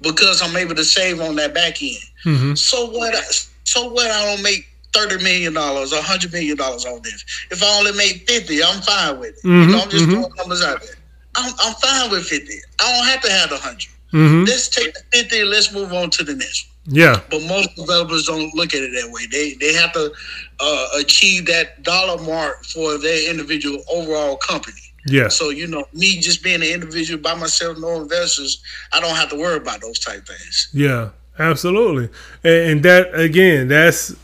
[0.00, 1.96] because I'm able to save on that back end.
[2.24, 3.14] hmm So what?
[3.14, 3.22] I,
[3.64, 4.10] so what?
[4.10, 7.24] I don't make thirty million dollars, a hundred million dollars on this.
[7.50, 9.46] If I only make fifty, I'm fine with it.
[9.46, 10.12] Mhm, You know, I'm just mhm.
[10.12, 10.96] throwing numbers out there.
[11.36, 12.58] I'm, I'm fine with fifty.
[12.80, 13.90] I don't have to have the hundred.
[14.10, 16.70] hmm Let's take the fifty and let's move on to the next one.
[16.96, 19.22] Yeah, But most developers don't look at it that way.
[19.30, 20.12] They they have to
[20.60, 24.76] uh, achieve that dollar mark for their individual overall company.
[25.06, 29.16] yeah, So you know, me just being an individual by myself, no investors, I don't
[29.16, 30.68] have to worry about those type things.
[30.74, 32.10] yeah, absolutely.
[32.44, 34.14] And, and that again, that's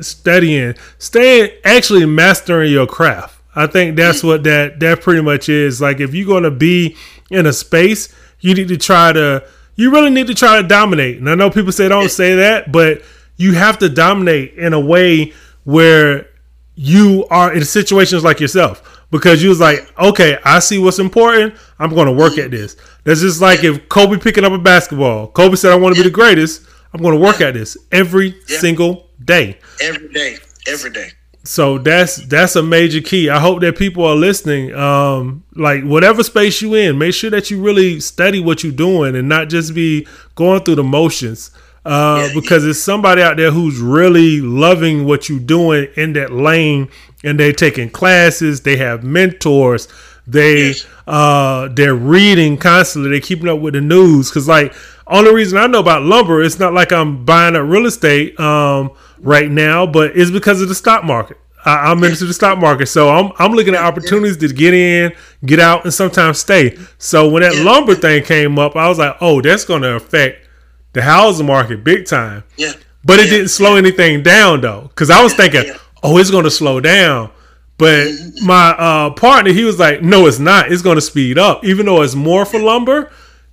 [0.00, 3.41] studying, staying, actually mastering your craft.
[3.54, 5.80] I think that's what that that pretty much is.
[5.80, 6.96] Like if you're gonna be
[7.30, 9.44] in a space, you need to try to.
[9.74, 11.16] You really need to try to dominate.
[11.18, 13.02] And I know people say don't say that, but
[13.36, 15.32] you have to dominate in a way
[15.64, 16.28] where
[16.74, 21.54] you are in situations like yourself because you was like, okay, I see what's important.
[21.78, 22.76] I'm going to work at this.
[23.04, 25.28] That's just like if Kobe picking up a basketball.
[25.28, 26.66] Kobe said, I want to be the greatest.
[26.92, 29.58] I'm going to work at this every single day.
[29.80, 31.10] Every day, every day.
[31.44, 33.28] So that's that's a major key.
[33.28, 34.72] I hope that people are listening.
[34.74, 39.16] Um, like whatever space you in, make sure that you really study what you're doing
[39.16, 41.50] and not just be going through the motions.
[41.84, 46.30] Uh, Yeah, because there's somebody out there who's really loving what you're doing in that
[46.32, 46.88] lane,
[47.24, 48.60] and they're taking classes.
[48.60, 49.88] They have mentors.
[50.24, 50.86] They Yes.
[51.08, 53.10] uh, they're reading constantly.
[53.10, 54.30] They're keeping up with the news.
[54.30, 54.72] Cause like
[55.08, 58.92] only reason I know about lumber, it's not like I'm buying up real estate um,
[59.22, 61.38] right now, but it's because of the stock market.
[61.64, 65.12] I, I'm into the stock market, so I'm I'm looking at opportunities to get in,
[65.46, 66.76] get out, and sometimes stay.
[66.98, 67.62] So when that Yeah.
[67.62, 70.46] lumber thing came up, I was like, oh, that's going to affect
[70.92, 72.42] the housing market big time.
[72.56, 72.72] Yeah.
[73.04, 73.30] But it Yeah.
[73.30, 75.76] didn't slow anything down though, because I was thinking, Yeah.
[76.02, 77.30] oh, it's going to slow down.
[77.78, 78.08] But
[78.44, 80.70] my uh, partner, he was like, no, it's not.
[80.70, 83.10] It's going to speed up, even though it's more for lumber.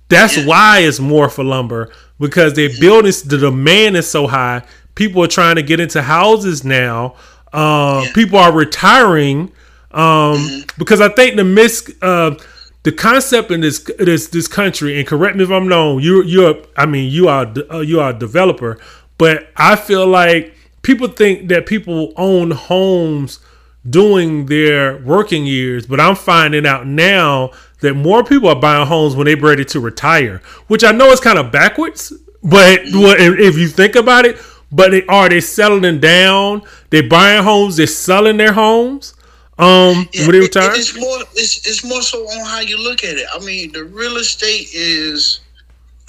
[0.08, 3.12] That's why it's more for lumber because they're building.
[3.24, 4.62] The demand is so high.
[4.94, 7.14] People are trying to get into houses now.
[7.52, 8.12] Um, Yeah.
[8.14, 9.52] People are retiring
[9.92, 12.34] um, because I think the mis uh,
[12.82, 14.98] the concept in this this this country.
[14.98, 16.00] And correct me if I'm wrong.
[16.00, 18.78] You you're I mean you are uh, you are a developer,
[19.18, 23.40] but I feel like people think that people own homes
[23.88, 27.50] doing their working years, but I'm finding out now
[27.80, 31.20] that more people are buying homes when they're ready to retire, which I know is
[31.20, 32.12] kind of backwards.
[32.42, 34.38] But what if if you think about it,
[34.72, 36.62] but they are they settling down?
[36.90, 39.14] They're buying homes, they're selling their homes.
[39.58, 43.04] Um, Yeah, when they it- it's more it's, it's more so on how you look
[43.04, 43.26] at it.
[43.34, 45.40] I mean, the real estate is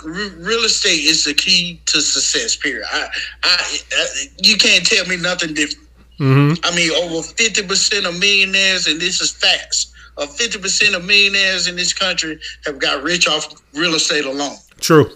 [0.04, 2.56] re- real estate is the key to success.
[2.56, 2.86] Period.
[2.92, 3.08] I,
[3.44, 4.06] I, I
[4.44, 5.88] you can't tell me nothing different.
[6.18, 9.88] hmm I mean, over fifty percent of millionaires, and this is facts.
[10.18, 14.56] Of fifty percent of millionaires in this country have got rich off real estate alone.
[14.80, 15.12] True.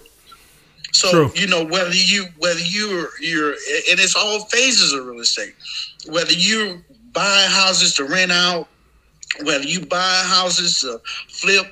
[0.96, 1.32] So True.
[1.36, 5.54] you know whether you whether you're you're and it's all phases of real estate.
[6.08, 8.70] Whether you buy houses to rent out,
[9.44, 11.66] whether you buy houses to flip,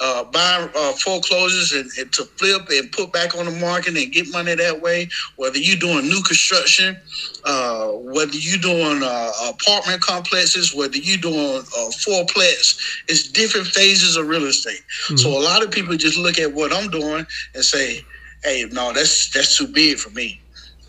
[0.00, 4.10] uh, buy uh, foreclosures and, and to flip and put back on the market and
[4.10, 5.06] get money that way.
[5.36, 6.96] Whether you're doing new construction,
[7.44, 14.16] uh, whether you're doing uh, apartment complexes, whether you're doing uh, fourplex, it's different phases
[14.16, 14.82] of real estate.
[15.16, 18.02] So a lot of people just look at what I'm doing and say,
[18.44, 20.40] "Hey, no, that's that's too big for me."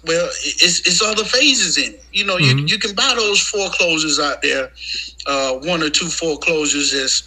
[0.06, 2.06] Well, it's it's other phases in it.
[2.12, 2.70] You know, you Mhm.
[2.70, 4.72] you can buy those foreclosures out there,
[5.26, 7.24] uh, one or two foreclosures that's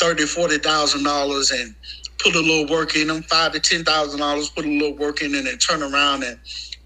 [0.00, 1.74] thirty, forty thousand dollars, and
[2.18, 5.22] put a little work in them, five to ten thousand dollars, put a little work
[5.22, 6.38] in, and then turn around and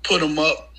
[0.05, 0.71] put them up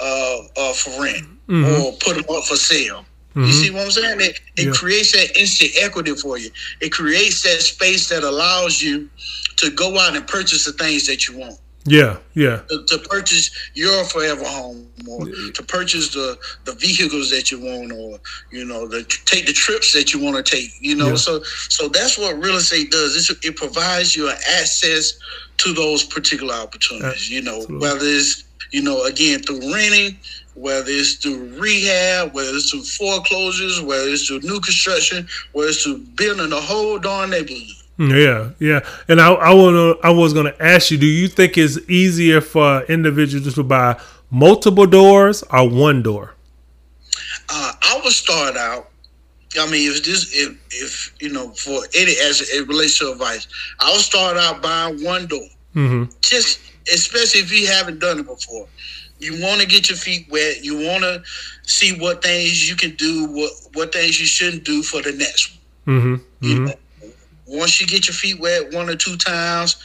[0.00, 1.80] uh, uh, for rent Mhm.
[1.80, 3.04] or put them up for sale.
[3.34, 3.52] You Mhm.
[3.62, 4.20] see what I'm saying?
[4.20, 4.72] It, it Yeah.
[4.72, 6.50] creates that instant equity for you.
[6.80, 9.08] It creates that space that allows you
[9.56, 11.58] to go out and purchase the things that you want.
[11.86, 12.18] Yeah.
[12.34, 12.60] Yeah.
[12.68, 17.92] To, to purchase your forever home, or to purchase the the vehicles that you want,
[17.92, 18.18] or
[18.50, 20.70] you know, the take the trips that you want to take.
[20.80, 21.16] You know, Yeah.
[21.16, 23.16] so so that's what real estate does.
[23.16, 25.14] It's, it provides you access
[25.58, 27.30] to those particular opportunities.
[27.30, 30.18] You know, whether it's you know again through renting,
[30.60, 35.82] whether it's through rehab, whether it's through foreclosures, whether it's through new construction, whether it's
[35.82, 37.62] through building a whole darn neighborhood.
[37.98, 41.58] Yeah, yeah, and I, I want I was going to ask you: Do you think
[41.58, 46.34] it's easier for individuals to buy multiple doors or one door?
[47.48, 48.90] Uh, I would start out.
[49.58, 53.48] I mean, if this, if if you know, for any as it relates to advice,
[53.80, 55.48] I would start out buying one door.
[55.74, 56.12] Mm-hmm.
[56.20, 56.60] Just
[56.92, 58.68] especially if you haven't done it before.
[59.18, 60.62] You want to get your feet wet.
[60.64, 61.22] You want to
[61.64, 65.58] see what things you can do, what what things you shouldn't do for the next
[65.86, 65.98] one.
[65.98, 66.14] Mm-hmm.
[66.40, 66.64] You Mm-hmm.
[66.66, 66.74] know,
[67.46, 69.76] once you get your feet wet one or two times,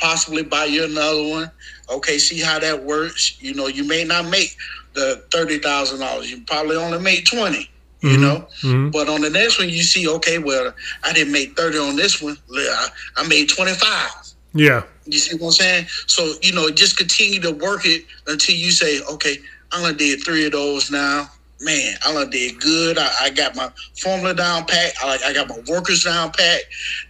[0.00, 1.50] possibly buy you another one.
[1.90, 3.36] Okay, see how that works.
[3.40, 4.56] You know, you may not make
[4.94, 6.30] the thirty thousand dollars.
[6.30, 7.68] You probably only make twenty.
[8.00, 8.20] You Mhm.
[8.20, 8.90] know, Mm-hmm.
[8.90, 12.20] but on the next one, you see, okay, well, I didn't make thirty on this
[12.20, 12.36] one.
[12.52, 14.10] I, I made twenty five.
[14.54, 14.82] Yeah.
[15.06, 15.86] You see what I'm saying?
[16.06, 19.36] So you know, just continue to work it until you say, okay,
[19.72, 21.28] I done did three of those now.
[21.60, 22.98] Man, I done did good.
[22.98, 24.94] I, I got my formula down pat.
[25.00, 26.60] I, I got my workers down pat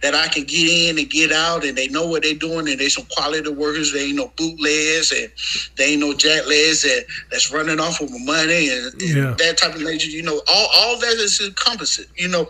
[0.03, 2.79] that I can get in and get out, and they know what they're doing, and
[2.79, 3.91] they some quality workers.
[3.91, 5.31] They ain't no bootlegs, and
[5.77, 9.35] they ain't no jacklegs that that's running off with my money and, and Yeah.
[9.39, 10.09] that type of nature.
[10.09, 12.01] You know, all all that is encompassed.
[12.15, 12.47] You know,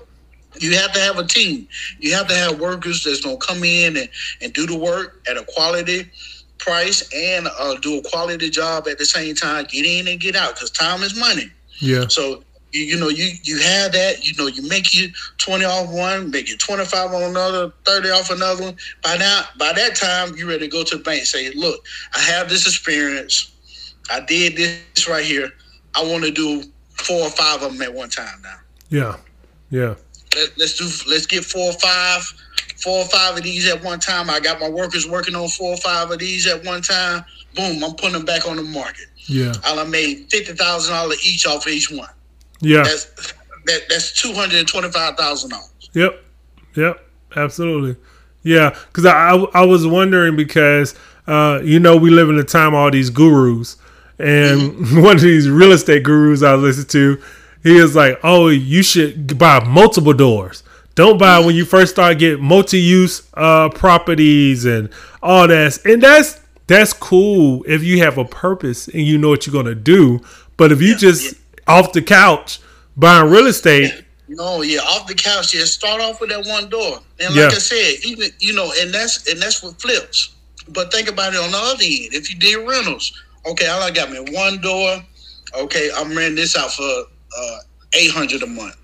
[0.60, 1.68] you have to have a team.
[2.00, 4.10] You have to have workers that's gonna come in and,
[4.42, 6.10] and do the work at a quality
[6.58, 9.66] price and uh, do a quality job at the same time.
[9.70, 11.52] Get in and get out because time is money.
[11.80, 12.08] Yeah.
[12.08, 14.26] So you, you know you you have that.
[14.26, 18.10] You know you make you twenty off one, make it twenty five on another, thirty
[18.10, 18.78] off another one.
[19.04, 21.20] By now, by that time, you ready to go to the bank.
[21.20, 21.84] and Say, look,
[22.16, 23.52] I have this experience.
[24.10, 25.52] I did this right here.
[25.96, 26.64] I want to do
[27.04, 28.56] four or five of them at one time now
[28.90, 29.18] Yeah.
[29.70, 29.96] Yeah.
[30.36, 32.22] Let, let's do let's get four or five
[32.82, 35.74] four or five of these at one time i got my workers working on four
[35.74, 37.24] or five of these at one time
[37.56, 39.54] boom i'm putting them back on the market Yeah.
[39.66, 42.10] i made $50000 each off each one
[42.60, 42.84] Yeah.
[42.84, 43.06] that's
[43.66, 45.54] that, that's $225000
[45.94, 46.24] Yep.
[46.76, 47.00] Yep.
[47.36, 47.96] Absolutely.
[48.42, 48.72] Yeah.
[48.88, 50.96] Because I, I I was wondering because
[51.28, 53.78] uh you know we live in a time of all these gurus
[54.20, 57.22] and one of these real estate gurus I listen to
[57.64, 60.64] he is like oh you should buy multiple doors.
[60.96, 64.90] Don't buy when you first start getting multi-use uh properties and
[65.22, 65.84] all that.
[65.86, 69.76] And that's that's cool if you have a purpose and you know what you're gonna
[69.76, 70.22] do.
[70.58, 71.36] But if you just
[71.68, 72.60] off the couch
[72.96, 77.00] buying real estate, no yeah off the couch yeah, start off with that one door
[77.20, 77.48] and like Yeah.
[77.48, 80.36] i said even you know and that's and that's what flips
[80.70, 83.12] but think about it on the other end if you did rentals
[83.46, 84.98] okay all i got me one door
[85.60, 87.04] okay i'm renting this out for
[87.38, 87.58] uh
[87.94, 88.78] 800 a month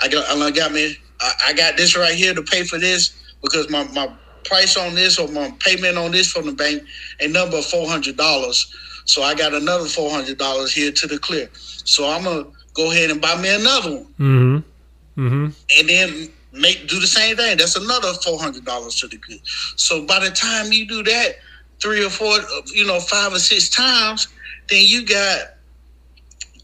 [0.00, 3.34] I got I got me I, I got this right here to pay for this
[3.42, 4.12] because my, my
[4.44, 6.82] price on this or my payment on this from the bank
[7.20, 8.72] a number of four hundred dollars.
[9.04, 11.48] So I got another four hundred dollars here to the clear.
[11.54, 15.20] So I'm gonna go ahead and buy me another one mm-hmm.
[15.20, 15.46] Mm-hmm.
[15.78, 17.56] and then make do the same thing.
[17.56, 19.40] That's another four hundred dollars to the good.
[19.76, 21.36] So by the time you do that
[21.80, 24.28] three or four, you know, five or six times,
[24.68, 25.57] then you got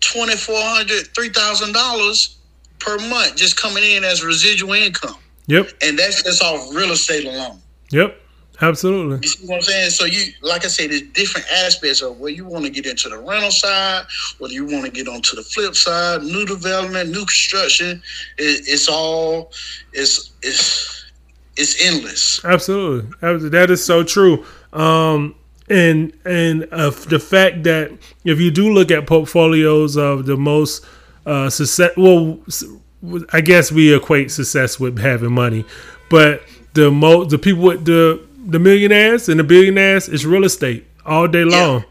[0.04, 2.36] twenty four hundred, three thousand dollars
[2.78, 5.70] per month just coming in as residual income, Yep.
[5.82, 7.60] and that's just off real estate alone.
[7.90, 8.20] Yep.
[8.60, 9.18] Absolutely.
[9.22, 9.90] You see what I'm saying?
[9.90, 13.08] So you, like I said, there's different aspects of where you want to get into
[13.08, 14.04] the rental side,
[14.38, 18.00] whether you want to get onto the flip side, new development, new construction.
[18.38, 19.50] It, it's all,
[19.92, 21.04] it's it's
[21.56, 22.44] it's endless.
[22.44, 23.48] Absolutely.
[23.48, 24.44] That is so true.
[24.72, 25.34] Um,
[25.68, 27.92] and and uh, the fact that
[28.24, 30.84] if you do look at portfolios of the most
[31.26, 32.38] uh, success, well,
[33.32, 35.64] I guess we equate success with having money,
[36.10, 36.42] but
[36.74, 41.26] the mo the people with the the millionaires and the billionaires is real estate all
[41.26, 41.84] day long,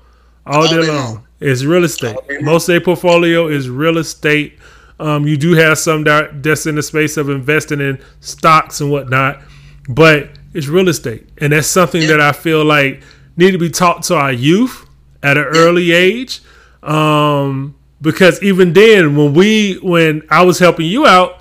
[0.46, 0.96] all, day, day long.
[0.96, 1.28] long.
[1.40, 2.16] It's real estate.
[2.16, 2.42] All.
[2.42, 4.60] Most of their portfolio is real estate.
[5.00, 8.92] Um, you do have some that that's in the space of investing in stocks and
[8.92, 9.42] whatnot,
[9.90, 13.02] but it's real estate, and that's something that I feel like
[13.38, 14.86] need to be taught to our youth
[15.22, 16.42] at an early age.
[16.82, 21.40] Um, because even then, when we when I was helping you out,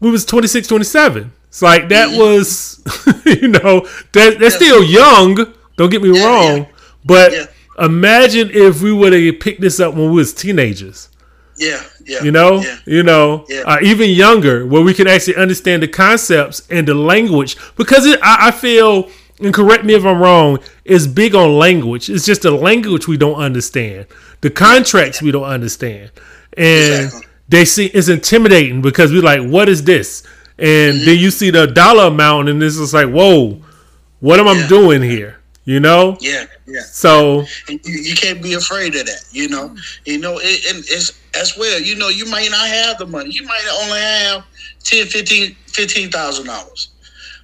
[0.00, 1.32] we was 26, 27.
[1.48, 2.80] It's like that was,
[3.26, 5.36] you know, that that's still young.
[5.76, 6.66] Don't get me Yeah, wrong, yeah.
[7.04, 7.46] but Yeah.
[7.78, 11.08] imagine if we would have picked this up when we was teenagers
[11.56, 12.22] Yeah, yeah.
[12.22, 12.76] you know Yeah.
[12.84, 13.60] you know Yeah.
[13.60, 18.20] uh, even younger where we can actually understand the concepts and the language because it,
[18.22, 19.08] I, I feel
[19.40, 23.16] and correct me if i'm wrong is big on language it's just the language we
[23.16, 24.06] don't understand
[24.40, 26.10] the contracts we don't understand
[26.56, 27.26] and Exactly.
[27.48, 30.22] they see it's intimidating because we're like what is this
[30.58, 31.04] and Mm-hmm.
[31.06, 33.60] then you see the dollar amount and it's just like whoa
[34.20, 36.80] what am i doing here you know Yeah, yeah.
[36.82, 39.74] so you, you can't be afraid of that, you know.
[40.04, 41.78] You know, it, and it's as well.
[41.80, 43.30] You know, you might not have the money.
[43.30, 44.44] You might only have
[44.82, 46.88] ten, fifteen, fifteen thousand dollars,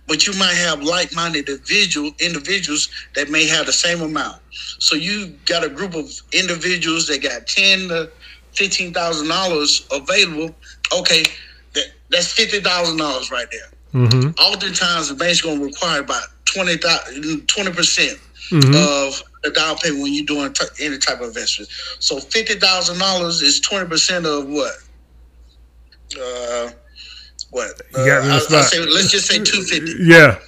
[0.08, 4.40] but you might have like-minded individual individuals that may have the same amount.
[4.78, 8.10] So you got a group of individuals that got ten to
[8.52, 10.54] fifteen thousand dollars available,
[10.96, 11.24] okay,
[11.74, 14.02] that that's fifty thousand dollars right there.
[14.02, 14.30] Mm-hmm.
[14.40, 18.18] Oftentimes, the bank's going to require about 20 percent
[18.50, 18.76] Mhm.
[18.76, 21.68] of the down payment when you're doing t- any type of investment.
[21.98, 24.72] So fifty thousand dollars is twenty percent of what?
[26.20, 26.70] Uh,
[27.56, 27.80] what?
[27.96, 29.94] You got me Uh, I, say, let's just say two fifty.
[30.04, 30.38] Yeah,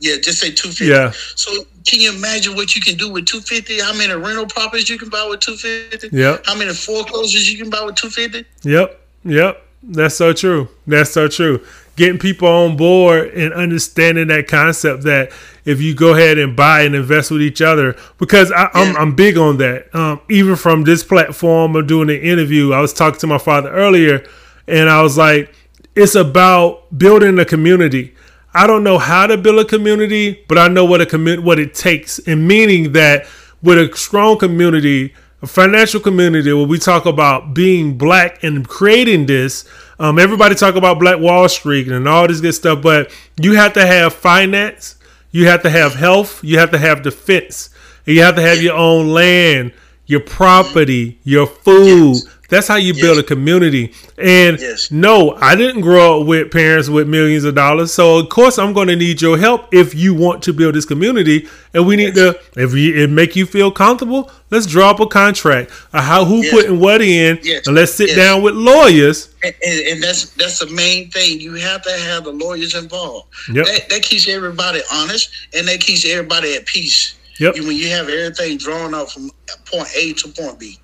[0.00, 0.86] Yeah, just say two fifty.
[0.86, 1.50] yeah, So
[1.86, 3.80] can you imagine what you can do with two fifty?
[3.80, 6.08] How many rental properties you can buy with two fifty?
[6.12, 8.44] yep, How many foreclosures you can buy with two fifty?
[8.64, 9.62] yep, yep.
[9.84, 10.68] That's so true.
[10.86, 11.60] That's so true.
[11.96, 15.30] Getting people on board and understanding that concept that
[15.64, 18.94] if you go ahead and buy and invest with each other, because I, Yeah.
[18.98, 19.92] I'm big on that.
[19.94, 23.70] Um, even from this platform of doing an interview, I was talking to my father
[23.70, 24.24] earlier,
[24.68, 25.52] and I was like,
[25.94, 28.14] it's about building a community.
[28.54, 31.58] I don't know how to build a community, but I know what a commu- what
[31.58, 33.26] it takes, and meaning that
[33.62, 39.26] with a strong community, a financial community, where we talk about being black and creating
[39.26, 39.64] this.
[39.98, 43.72] Um, everybody talk about Black Wall Street and all this good stuff, but you have
[43.74, 44.96] to have finance,
[45.30, 47.70] you have to have health, you have to have defense,
[48.04, 49.72] you have to have your own land,
[50.06, 52.16] your property, your food.
[52.52, 52.66] Yes.
[52.66, 53.18] That's how you build Yes.
[53.18, 53.92] a community.
[54.18, 54.90] And Yes.
[54.90, 57.92] no, I didn't grow up with parents with millions of dollars.
[57.92, 60.84] So of course I'm going to need your help if you want to build this
[60.84, 61.48] community.
[61.74, 65.06] And we need to, if we, it make you feel comfortable, let's draw up a
[65.06, 65.70] contract.
[65.94, 66.50] Uh, how who Yes.
[66.52, 67.66] putting what in, Yes.
[67.66, 68.16] and let's sit Yes.
[68.16, 69.28] down with lawyers.
[69.42, 71.40] And, and, and that's that's the main thing.
[71.40, 73.28] You have to have the lawyers involved.
[73.52, 73.64] Yep.
[73.66, 77.14] That, that keeps everybody honest and that keeps everybody at peace.
[77.38, 77.54] Yep.
[77.56, 79.30] When you have everything drawn up from
[79.64, 80.78] point A to point B,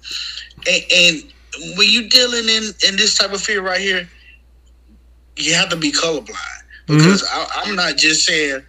[0.67, 1.23] and, and
[1.77, 4.09] when you dealing in in this type of fear right here,
[5.37, 6.37] you have to be colorblind
[6.89, 8.61] because I, I'm not just saying,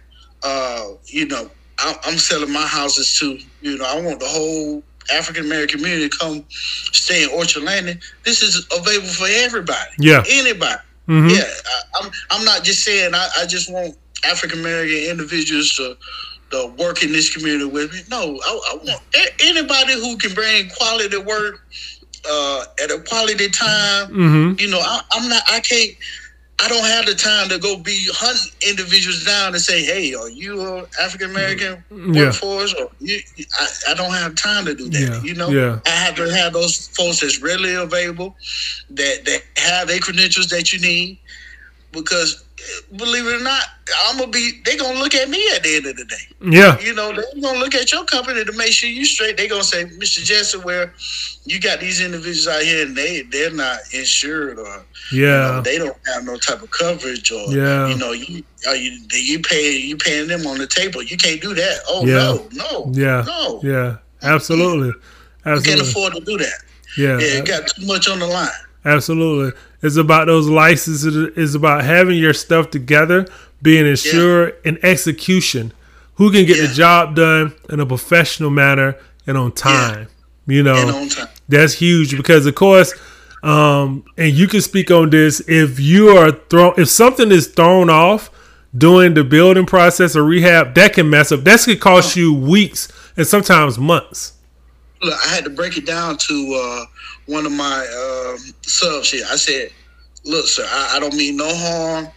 [0.44, 4.84] uh, you know, I, I'm selling my houses to, you know, I want the whole
[5.14, 8.00] African American community to come stay in Orchard Landing.
[8.24, 10.24] This is available for everybody, Yeah.
[10.30, 10.80] anybody.
[11.08, 12.12] hmm Yeah, I, I'm.
[12.30, 13.14] I'm not just saying.
[13.14, 13.94] I, I just want
[14.26, 15.96] African American individuals to,
[16.52, 18.00] to work in this community with me.
[18.10, 19.02] No, I, I want
[19.42, 21.56] anybody who can bring quality work
[22.28, 24.08] uh, at a quality time.
[24.08, 25.42] hmm You know, I, I'm not.
[25.48, 25.90] I can't.
[26.62, 30.28] I don't have the time to go be hunting individuals down and say, "Hey, are
[30.30, 32.24] you a African American Yeah.
[32.26, 33.18] workforce?" Or you,
[33.58, 35.10] I, I don't have time to do that.
[35.12, 35.20] Yeah.
[35.22, 35.80] You know, Yeah.
[35.86, 38.36] I have to have those folks that's readily available,
[38.90, 41.20] that that have their credentials that you need.
[41.92, 42.44] Because
[42.96, 43.62] believe it or not,
[44.06, 44.60] I'm gonna be.
[44.64, 46.16] They gonna look at me at the end of the day.
[46.40, 46.78] Yeah.
[46.80, 49.36] You know, they're gonna look at your company to make sure you straight.
[49.36, 50.22] They gonna say, Mr.
[50.24, 50.92] Jessie, where
[51.44, 55.60] you got these individuals out here and they they're not insured or you know, Yeah.
[55.64, 57.88] they don't have no type of coverage or Yeah.
[57.88, 61.02] you know you are you you pay you paying them on the table.
[61.02, 61.80] You can't do that.
[61.88, 62.14] Oh Yeah.
[62.14, 63.24] no, no, Yeah.
[63.26, 63.60] no.
[63.64, 63.96] Yeah.
[64.22, 64.92] Absolutely.
[65.46, 65.70] Absolutely.
[65.72, 66.62] You can't afford to do that.
[66.96, 67.18] Yeah.
[67.18, 68.48] Yeah, it got too much on the line.
[68.84, 69.58] Absolutely.
[69.82, 71.32] It's about those licenses.
[71.36, 73.26] It's about having your stuff together,
[73.62, 75.72] being insured, and execution.
[76.14, 80.08] Who can get the job done in a professional manner and on time?
[80.46, 81.28] You know, and on time.
[81.48, 82.92] that's huge because, of course,
[83.42, 85.40] um, and you can speak on this.
[85.48, 88.30] If you are thrown, if something is thrown off
[88.76, 91.40] during the building process or rehab, that can mess up.
[91.44, 94.34] That could cost you weeks and sometimes months.
[95.02, 96.84] Look, I had to break it down to uh,
[97.30, 99.24] one of my uh, subs here.
[99.30, 99.70] I said,
[100.24, 102.08] "Look, sir, I, I don't mean no harm,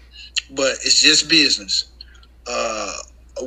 [0.52, 1.86] but it's just business.
[2.48, 2.92] Uh,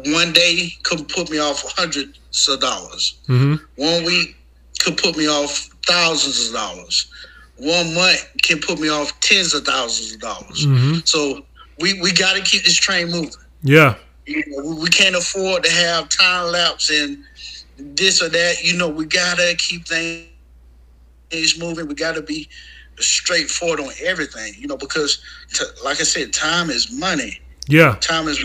[0.07, 3.19] one day could put me off hundreds of dollars.
[3.27, 4.37] hmm One week
[4.81, 7.07] could put me off thousands of dollars.
[7.59, 10.64] One month can put me off tens of thousands of dollars.
[10.64, 11.45] hmm So
[11.81, 13.31] we we got to keep this train moving.
[13.62, 13.95] Yeah.
[14.27, 17.19] You know, we- we can't afford to have time lapse and
[17.79, 18.62] this or that.
[18.62, 20.27] You know, we gotta keep things
[21.59, 21.87] moving.
[21.87, 22.49] We gotta be
[22.99, 24.55] straightforward on everything.
[24.59, 25.22] You know, because
[25.53, 27.41] t- like I said, time is money.
[27.68, 27.97] Yeah.
[28.01, 28.45] Time is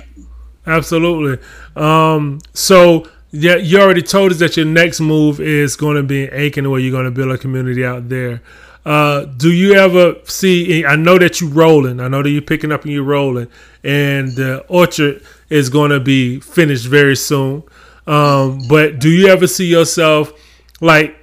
[0.66, 1.44] Absolutely.
[1.76, 6.24] Um, so yeah, you already told us that your next move is going to be
[6.24, 8.42] in Aiken, where you're going to build a community out there.
[8.84, 10.86] Uh, do you ever see?
[10.86, 12.00] I know that you're rolling.
[12.00, 13.48] I know that you're picking up and you're rolling,
[13.84, 17.64] and the orchard is going to be finished very soon.
[18.08, 20.34] Um, but do you ever see yourself
[20.82, 21.16] like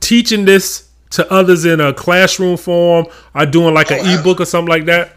[0.00, 4.40] teaching this to others in a classroom form, or doing like an Oh, I- ebook
[4.40, 5.16] or something like that?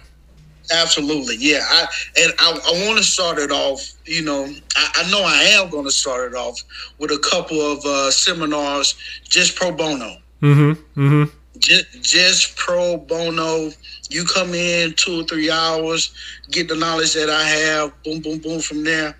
[0.73, 1.59] Absolutely, yeah.
[1.63, 1.85] I
[2.17, 3.87] and I, I want to start it off.
[4.05, 6.59] You know, I, I know I am going to start it off
[6.97, 10.17] with a couple of uh, seminars, just pro bono.
[10.41, 10.71] Mm-hmm.
[10.99, 11.23] Mm-hmm.
[11.59, 13.69] Just, just pro bono.
[14.09, 16.13] You come in two or three hours,
[16.49, 17.93] get the knowledge that I have.
[18.03, 18.59] Boom, boom, boom.
[18.59, 19.15] From there,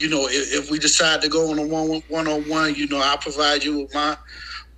[0.00, 2.88] you know, if, if we decide to go on a one one on one, you
[2.88, 4.16] know, I provide you with my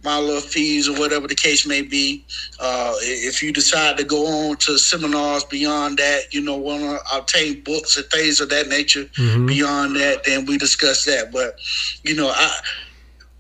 [0.02, 2.24] my little fees or whatever the case may be.
[2.58, 7.00] Uh, if you decide to go on to seminars beyond that, you know, want to
[7.16, 9.46] obtain books and things of that nature mm-hmm.
[9.46, 11.30] beyond that, then we discuss that.
[11.32, 11.58] But
[12.02, 12.60] you know, I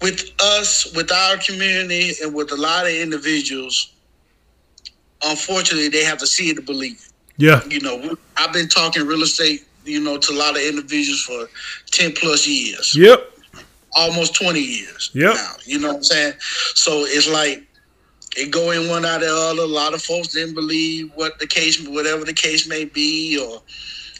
[0.02, 3.92] with us, with our community, and with a lot of individuals,
[5.24, 7.12] unfortunately, they have to see it to believe it.
[7.36, 11.22] Yeah, you know, I've been talking real estate, you know, to a lot of individuals
[11.22, 11.48] for
[11.90, 12.94] ten plus years.
[12.94, 13.28] Yep
[13.96, 15.34] almost 20 years yep.
[15.34, 15.52] now.
[15.64, 16.34] You know what I'm saying?
[16.74, 17.66] So it's like
[18.36, 19.62] it go in one out of the other.
[19.62, 23.62] A lot of folks didn't believe what the case, whatever the case may be, or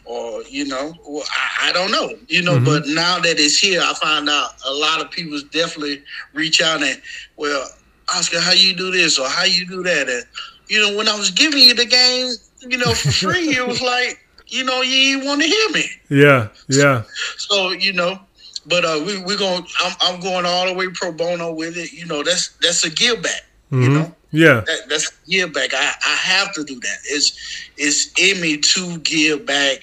[0.04, 2.56] or you know, well, I, I, don't know, you know.
[2.56, 2.64] Mm-hmm.
[2.64, 6.02] But now that it's here, I find out a lot of people definitely
[6.32, 7.00] reach out and
[7.36, 7.68] well,
[8.12, 10.24] Oscar, how you do this or how you do that, and
[10.68, 12.32] you know, when I was giving you the game,
[12.68, 14.18] you know, for free, it was like,
[14.48, 15.84] you know, you want to hear me.
[16.08, 17.04] Yeah, yeah.
[17.36, 18.18] So you know,
[18.66, 21.92] but uh, we we going I'm I'm going all the way pro bono with it.
[21.92, 23.42] You know, that's that's a give back.
[23.70, 23.82] Mm-hmm.
[23.82, 24.14] You know.
[24.32, 25.74] Yeah, that, that's give back.
[25.74, 26.98] I, I have to do that.
[27.04, 29.82] It's it's in me to give back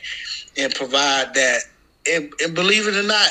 [0.58, 1.62] and provide that.
[2.10, 3.30] And, and believe it or not,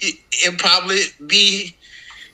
[0.00, 1.76] it, it probably be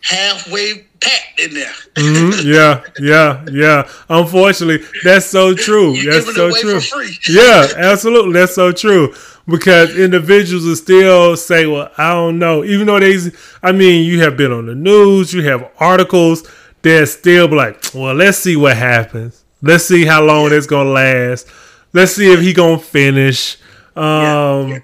[0.03, 1.73] halfway packed in there.
[1.95, 2.49] mm-hmm.
[2.49, 3.91] Yeah, yeah, yeah.
[4.09, 6.01] Unfortunately, that's so true.
[6.03, 6.81] that's so true.
[7.29, 8.35] yeah, absolutely.
[8.35, 9.13] That's so true
[9.47, 13.19] because individuals will still say, "Well, I don't know," even though they,
[13.63, 16.49] I mean, you have been on the news, you have articles.
[16.83, 19.45] They're still like, "Well, let's see what happens.
[19.63, 21.47] Let's see how long it's gonna last.
[21.93, 23.57] Let's see if he gonna finish."
[23.95, 24.79] Um, yeah, yeah.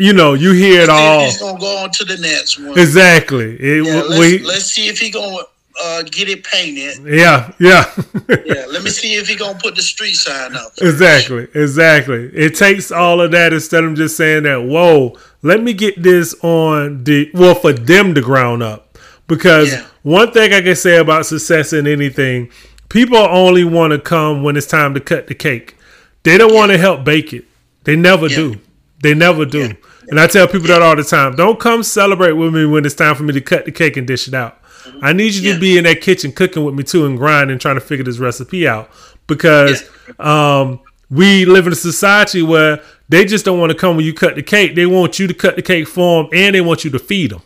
[0.00, 1.24] You know, you hear it all.
[1.24, 2.78] He's gonna go on to the next one.
[2.78, 3.56] Exactly.
[3.56, 5.42] It, yeah, let's, we, let's see if he gonna
[5.82, 6.98] uh, get it painted.
[7.04, 7.84] Yeah, yeah.
[8.28, 10.72] yeah, let me see if he gonna put the street sign up.
[10.80, 12.30] Exactly, exactly.
[12.34, 14.62] It takes all of that instead of just saying that.
[14.62, 18.98] Whoa, let me get this on the well for them to ground up.
[19.26, 19.86] Because yeah.
[20.02, 22.50] one thing I can say about success in anything,
[22.88, 25.76] people only want to come when it's time to cut the cake.
[26.22, 26.58] They don't yeah.
[26.58, 27.44] want to help bake it.
[27.84, 28.36] They never yeah.
[28.36, 28.60] do.
[29.02, 29.74] They never do.
[30.08, 31.36] And I tell people that all the time.
[31.36, 34.06] Don't come celebrate with me when it's time for me to cut the cake and
[34.06, 34.57] dish it out.
[35.02, 35.54] I need you yeah.
[35.54, 38.18] to be in that kitchen cooking with me too and grinding, trying to figure this
[38.18, 38.90] recipe out
[39.26, 40.60] because yeah.
[40.60, 40.80] um,
[41.10, 44.34] we live in a society where they just don't want to come when you cut
[44.34, 44.74] the cake.
[44.74, 47.30] They want you to cut the cake for them and they want you to feed
[47.30, 47.42] them.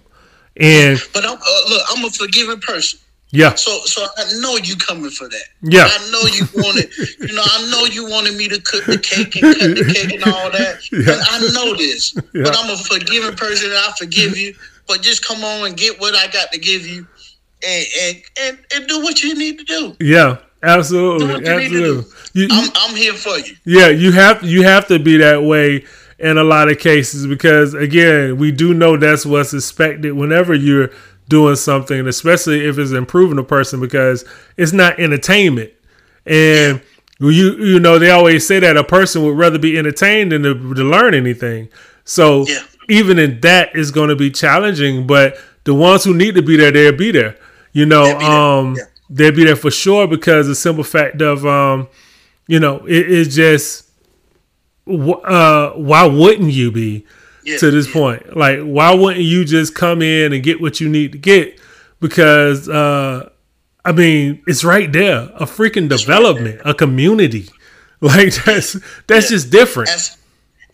[0.57, 2.99] And but I'm, uh, look, I'm a forgiving person.
[3.31, 3.55] Yeah.
[3.55, 5.45] So so I know you coming for that.
[5.63, 5.89] Yeah.
[5.91, 9.37] I know you wanted you know, I know you wanted me to cook the cake
[9.37, 10.83] and cut the cake and all that.
[10.93, 11.23] Yeah.
[11.31, 12.15] I know this.
[12.35, 12.45] Yeah.
[12.45, 14.55] But I'm a forgiving person and I forgive you.
[14.87, 17.07] But just come on and get what I got to give you
[17.67, 19.97] and and, and, and do what you need to do.
[20.01, 20.39] Yeah.
[20.65, 22.05] Absolutely, absolutely.
[22.35, 23.57] You, I'm, I'm here for you.
[23.65, 25.85] Yeah, you have you have to be that way
[26.21, 30.91] in a lot of cases because again, we do know that's what's expected whenever you're
[31.29, 34.25] doing something, especially if it's improving a person because
[34.57, 35.73] it's not entertainment.
[36.27, 36.81] And
[37.19, 40.55] you you know they always say that a person would rather be entertained than to,
[40.55, 41.69] to learn anything.
[42.05, 42.61] So yeah.
[42.89, 46.57] even in that is going to be challenging, but the ones who need to be
[46.57, 47.37] there, they'll be there.
[47.73, 48.85] You know, they'd be there, um, yeah.
[49.11, 51.89] they'll be there for sure because the simple fact of, um,
[52.47, 53.89] you know, it is just,
[54.87, 57.07] uh, why wouldn't you be
[57.45, 57.93] yeah, to this yeah.
[57.93, 58.37] point?
[58.37, 61.59] Like, why wouldn't you just come in and get what you need to get?
[62.01, 63.31] Because, uh,
[63.85, 67.49] I mean, it's right there, a freaking development, right a community.
[68.03, 68.73] Like that's
[69.07, 69.89] that's just different.
[69.91, 70.19] As,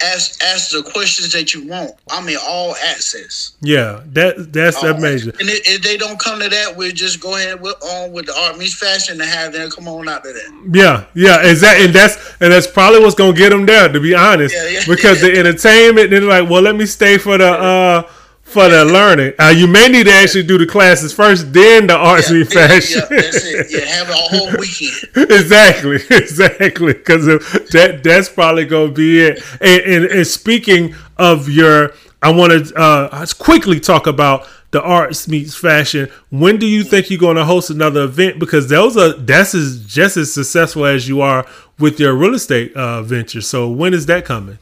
[0.02, 1.92] ask ask the questions that you want.
[2.10, 3.52] I mean, all access.
[3.60, 5.32] Yeah, that that's all amazing.
[5.40, 8.26] And if, if, they don't come to that, we'll just go ahead with on with
[8.26, 10.70] the art meets fashion and have them come on out to that.
[10.72, 11.86] Yeah, yeah, exactly.
[11.86, 14.54] And that's and that's probably what's gonna get them there, to be honest.
[14.54, 15.28] Yeah, yeah, because yeah.
[15.28, 17.50] the entertainment, they're like, well, let me stay for the.
[17.50, 18.10] uh
[18.48, 19.34] for the learning.
[19.38, 22.52] Uh, you may need to actually do the classes first, then the arts yeah, and
[22.52, 23.02] fashion.
[23.10, 23.66] Yeah, that's it.
[23.70, 25.30] Yeah, have a whole weekend.
[25.30, 26.94] exactly, exactly.
[26.94, 29.42] Because that that's probably gonna be it.
[29.60, 31.92] And, and, and speaking of your,
[32.22, 36.08] I want to uh, quickly talk about the arts meets fashion.
[36.30, 38.38] When do you think you're going to host another event?
[38.38, 41.46] Because those are that's as just as successful as you are
[41.78, 43.40] with your real estate uh, venture.
[43.40, 44.58] So when is that coming?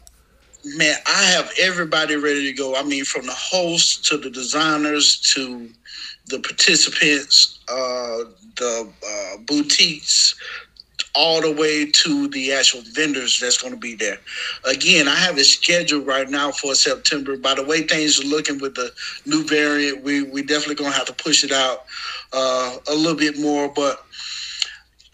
[0.74, 2.74] Man, I have everybody ready to go.
[2.76, 5.68] I mean, from the host to the designers to
[6.26, 10.34] the participants, uh, the uh, boutiques,
[11.14, 14.18] all the way to the actual vendors that's going to be there.
[14.64, 17.36] Again, I have a schedule right now for September.
[17.38, 18.92] By the way things are looking with the
[19.24, 21.86] new variant, we we definitely going to have to push it out
[22.32, 24.05] uh, a little bit more, but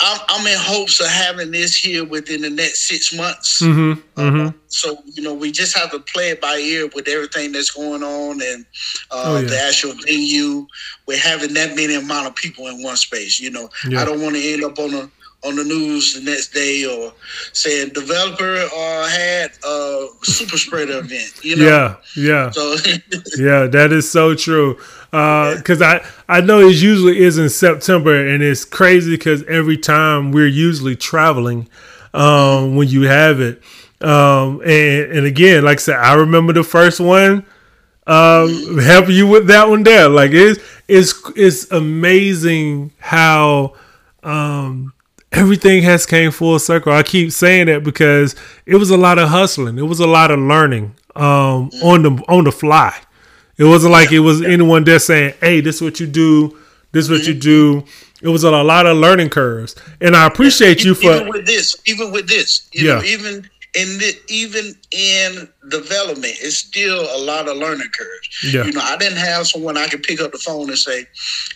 [0.03, 3.62] I'm, I'm in hopes of having this here within the next six months.
[3.62, 3.92] Mm-hmm.
[3.92, 4.57] Uh, Mm-hmm.
[4.68, 8.03] so you know, we just have to play it by ear with everything that's going
[8.03, 8.64] on and
[9.11, 9.48] uh, Oh, yeah.
[9.48, 10.66] the actual venue.
[11.07, 13.40] We're having that many amount of people in one space.
[13.40, 14.03] You know, Yeah.
[14.03, 15.11] I don't want to end up on the
[15.45, 17.12] on the news the next day or
[17.53, 21.32] saying developer uh, had a super spreader event.
[21.43, 21.97] You know, Yeah.
[22.16, 22.51] Yeah.
[22.51, 22.76] so
[23.38, 24.76] yeah, that is so true.
[25.11, 30.32] Because I I know it usually is in September, and it's crazy because every time
[30.32, 31.68] we're usually traveling
[32.14, 33.62] um, when you have it.
[34.01, 37.45] Um, and and again, like I said, I remember the first one
[38.07, 40.09] um, helping you with that one there.
[40.09, 43.74] Like it's it's it's amazing how
[44.22, 44.93] um,
[45.33, 46.93] everything has came full circle.
[46.93, 48.35] I keep saying that because
[48.66, 49.78] it was a lot of hustling.
[49.78, 52.95] It was a lot of learning um, on the on the fly.
[53.59, 56.57] It wasn't like it was anyone there saying, "Hey, this is what you do.
[56.93, 57.85] This is what you do."
[58.22, 61.76] It was a lot of learning curves, and I appreciate you for even with this,
[61.87, 63.12] even with this, you know, Yeah.
[63.18, 68.53] even the, even in development, it's still a lot of learning curves.
[68.53, 68.64] Yeah.
[68.64, 71.07] You know, I didn't have someone I could pick up the phone and say,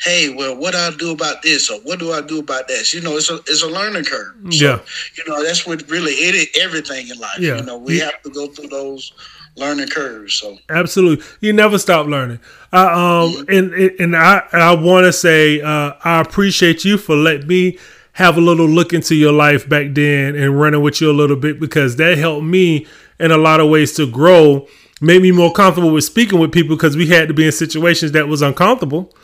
[0.02, 2.92] "Hey, well, what do I do about this or what do I do about that?"
[2.92, 4.34] You know, it's a it's a learning curve.
[4.50, 4.78] So, Yeah.
[5.18, 7.38] You know, that's what really it everything in life.
[7.38, 7.56] Yeah.
[7.56, 8.06] You know, we Yeah.
[8.06, 9.12] have to go through those
[9.56, 10.34] learning curves.
[10.34, 12.40] So Absolutely, you never stop learning.
[12.72, 12.84] I,
[13.24, 17.78] um, and and I I want to say uh, I appreciate you for letting me
[18.16, 21.36] have a little look into your life back then and running with you a little
[21.36, 22.86] bit because that helped me
[23.20, 24.66] in a lot of ways to grow,
[25.02, 28.12] made me more comfortable with speaking with people because we had to be in situations
[28.12, 29.14] that was uncomfortable.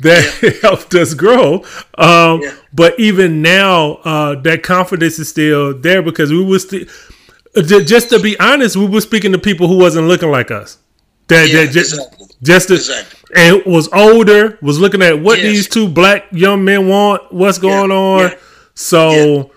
[0.00, 1.64] That helped us grow.
[1.96, 2.54] Um, Yeah.
[2.74, 6.84] But even now, uh, that confidence is still there because we was still.
[7.54, 10.78] Just to be honest, we were speaking to people who wasn't looking like us.
[11.28, 12.26] That, Yeah, that just, exactly.
[12.42, 13.18] just to, Exactly.
[13.34, 15.46] And was older, was looking at what Yes.
[15.46, 18.30] these two black young men want, what's going on.
[18.30, 18.34] yeah.
[18.74, 19.50] So,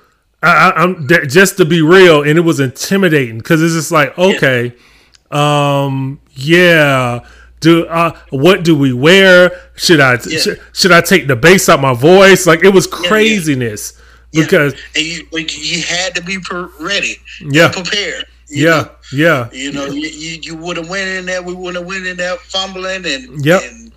[0.43, 4.17] I, I, I'm just to be real, and it was intimidating because it's just like,
[4.17, 4.73] okay,
[5.31, 7.19] um, yeah.
[7.61, 9.51] Do uh, what do we wear?
[9.75, 10.55] Should I Yeah.
[10.73, 12.45] should, I take the bass out my voice?
[12.45, 13.99] Like it was craziness
[14.31, 14.43] Yeah.
[14.43, 16.37] because and you like, you had to be
[16.79, 17.69] ready, Yeah.
[17.71, 18.25] prepared.
[18.49, 18.91] Yeah, know?
[19.13, 21.41] yeah, You know, you, you, you would have went in there.
[21.41, 23.61] We would have went in there fumbling and, Yep.
[23.63, 23.91] and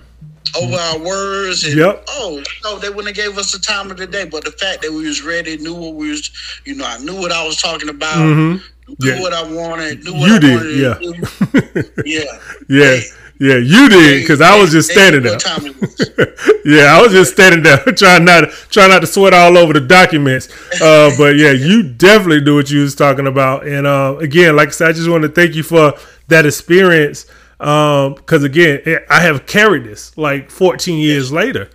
[0.56, 1.64] over our words.
[1.64, 2.04] And, Yep.
[2.08, 4.24] Oh no, they wouldn't have gave us the time of the day.
[4.24, 6.30] But the fact that we was ready, knew what we was,
[6.64, 8.62] you know, I knew what I was talking about, Mhm.
[9.00, 9.20] knew Yeah.
[9.20, 11.82] what I wanted, knew what You I did, wanted yeah.
[12.04, 12.38] Yeah,
[12.68, 13.02] yeah, Hey,
[13.38, 13.56] yeah.
[13.56, 15.32] You did because I was just standing there.
[15.32, 16.60] what time it was.
[16.64, 19.72] yeah, I was just standing there trying not to, trying not to sweat all over
[19.72, 20.48] the documents.
[20.80, 23.66] Uh, but yeah, you definitely knew what you was talking about.
[23.66, 25.94] And uh, again, like I said, I just want to thank you for
[26.28, 27.26] that experience.
[27.58, 28.80] Because again,
[29.10, 31.68] I have carried this like 14 years later,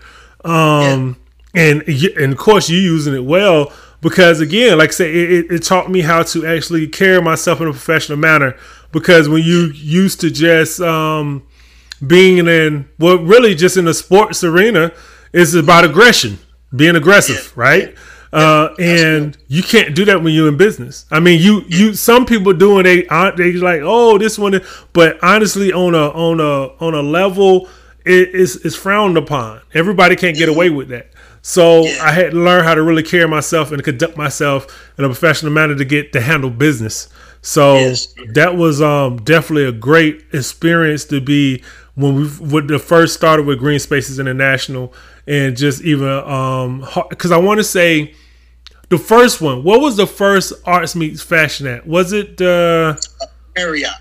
[0.46, 1.18] um,
[1.54, 3.72] and and of course you using it well.
[4.00, 7.62] Because again, like I said, it, it, it taught me how to actually carry myself
[7.62, 8.58] in a professional manner.
[8.92, 11.44] Because when you used to just um,
[12.08, 14.92] being in well really just in the sports arena
[15.32, 16.38] is about aggression
[16.76, 17.64] being aggressive Yeah.
[17.64, 17.96] right?
[18.32, 21.06] Uh, and you can't do that when you're in business.
[21.12, 24.60] I mean you you some people doing they aren't they like oh this one
[24.92, 27.70] but honestly on a on a on a level
[28.06, 29.62] it is is frowned upon.
[29.74, 31.12] Everybody can't get away with that.
[31.44, 32.00] So Yeah.
[32.04, 34.66] i had to learn how to really carry myself and conduct myself
[34.98, 37.10] in a professional manner to get to handle business.
[37.42, 38.08] So Yes.
[38.34, 41.62] that was um, definitely a great experience to be
[41.96, 44.94] when we with the first started with Green Spaces International
[45.28, 48.14] and just even um because I want to say
[48.90, 49.64] the first one.
[49.64, 51.86] What was the first arts meets fashion at?
[51.88, 52.96] Was it uh,
[53.56, 53.92] Marriott.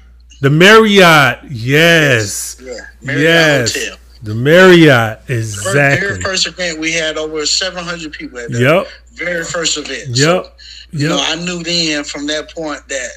[0.40, 1.38] the Marriott?
[1.50, 3.96] Yes, Yeah, Marriott yes, Hotel.
[4.22, 5.20] the Marriott.
[5.28, 6.08] Exactly.
[6.08, 8.60] very first event, we had over 700 people at that.
[8.60, 8.86] Yep.
[9.14, 10.08] Very first event.
[10.08, 10.16] Yep.
[10.16, 10.50] So,
[10.92, 11.26] you know, Yep.
[11.38, 13.10] I knew then from that point that,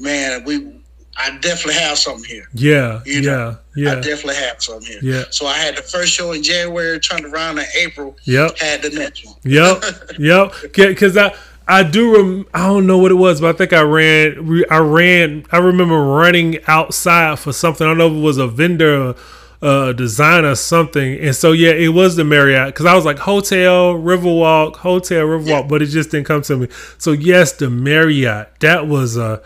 [0.00, 0.81] man, we,
[1.16, 2.48] I definitely have something here.
[2.54, 3.00] Yeah.
[3.04, 3.56] You Yeah.
[3.76, 5.00] know, I definitely have something here.
[5.02, 5.24] Yeah.
[5.30, 8.58] So I had the first show in January, turned around in April, Yep.
[8.58, 9.34] had the next one.
[9.44, 9.84] Yep,
[10.18, 10.52] yep.
[10.74, 11.34] Because I
[11.68, 14.78] I do rem- I don't know what it was, but I think I ran I
[14.78, 17.86] ran I remember running outside for something.
[17.86, 19.14] I don't know if it was a vendor,
[19.62, 21.18] uh, designer, something.
[21.20, 25.68] And so yeah, it was the Marriott because I was like hotel Riverwalk, hotel Riverwalk,
[25.68, 26.68] but it just didn't come to me.
[26.98, 28.48] So yes, the Marriott.
[28.60, 29.40] That was a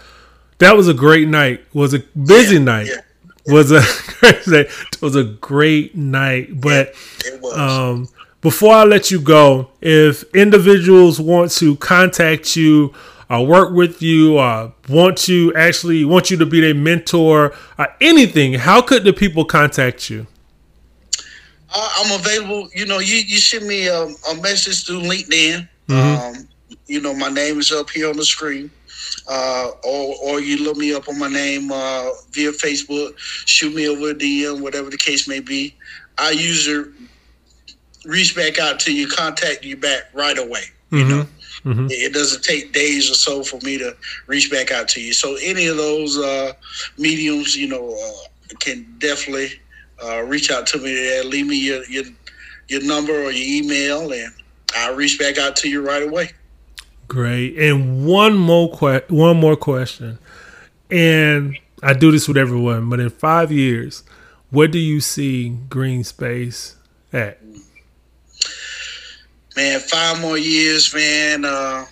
[0.59, 1.65] that was a great night.
[1.75, 2.87] Was a busy Yeah, night.
[2.89, 3.53] yeah.
[3.53, 3.81] Was a
[4.23, 6.95] it was a great night, but.
[7.55, 8.09] Um,
[8.43, 12.93] before I let you go, if individuals want to contact you
[13.29, 17.89] or work with you or want to actually want you to be their mentor or
[18.01, 20.29] anything, how could the people contact you?
[21.75, 22.69] I'm available.
[22.75, 25.69] You know, you, you send me a, a message through LinkedIn.
[25.89, 26.39] Mm-hmm.
[26.39, 26.49] Um,
[26.87, 28.71] you know, my name is up here on the screen.
[29.29, 33.89] Uh, or, or you look me up on my name uh, via Facebook, shoot me
[33.89, 35.75] over a DM, whatever the case may be.
[36.19, 36.93] I usually
[38.05, 40.63] reach back out to you, contact you back right away.
[40.91, 41.11] You mm-hmm.
[41.11, 41.27] know,
[41.65, 41.87] mm-hmm.
[41.91, 43.97] it doesn't take days or so for me to
[44.27, 45.13] reach back out to you.
[45.13, 46.53] So any of those uh,
[46.97, 49.49] mediums, you know, uh, can definitely
[50.05, 51.25] uh, reach out to me there.
[51.25, 52.05] Leave me your, your
[52.69, 54.33] your number or your email, and
[54.77, 56.31] I'll reach back out to you right away.
[57.09, 57.57] Great.
[57.59, 60.19] And one more que- one more question.
[60.91, 64.03] And I do this with everyone, but in five years,
[64.51, 66.75] where do you see GreenSpace
[67.13, 67.39] at?
[69.57, 71.45] Man, five more years, man.
[71.45, 71.87] Uh,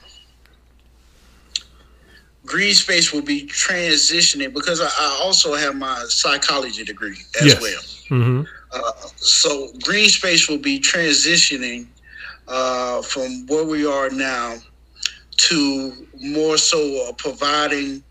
[2.46, 7.60] GreenSpace will be transitioning because I, I also have my psychology degree as yes.
[7.60, 8.18] well.
[8.18, 8.42] Mm-hmm.
[8.72, 11.86] Uh, so GreenSpace will be transitioning
[12.48, 14.56] uh, from where we are now
[15.36, 18.02] to more so uh, providing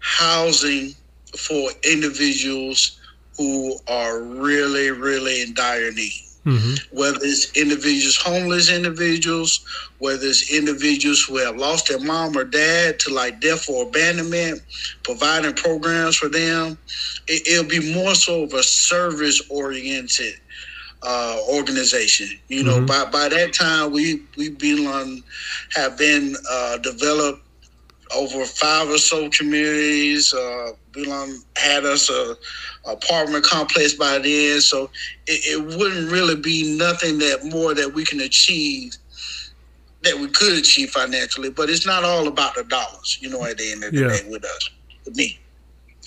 [0.00, 0.94] housing
[1.36, 3.00] for individuals
[3.36, 6.12] who are really, really in dire need.
[6.44, 6.96] Mm-hmm.
[6.96, 9.64] Whether it's individuals, homeless individuals,
[9.98, 14.60] whether it's individuals who have lost their mom or dad to like death or abandonment,
[15.04, 16.76] providing programs for them.
[17.28, 20.34] It, will be more so of a service oriented
[21.04, 22.28] uh, organization.
[22.48, 22.86] You know, mm-hmm.
[22.86, 25.22] by by that time we we been on
[25.74, 27.42] have been uh, developed
[28.14, 30.32] over five or so communities.
[30.32, 32.36] Uh, Belong had us a,
[32.86, 34.90] a, apartment complex by then, so
[35.26, 38.94] it, it, wouldn't really be nothing that more that we can achieve
[40.02, 41.50] that we could achieve financially.
[41.50, 43.44] But it's not all about the dollars, you know.
[43.44, 44.08] At the end of the yeah.
[44.08, 44.70] day, with us,
[45.04, 45.38] with me.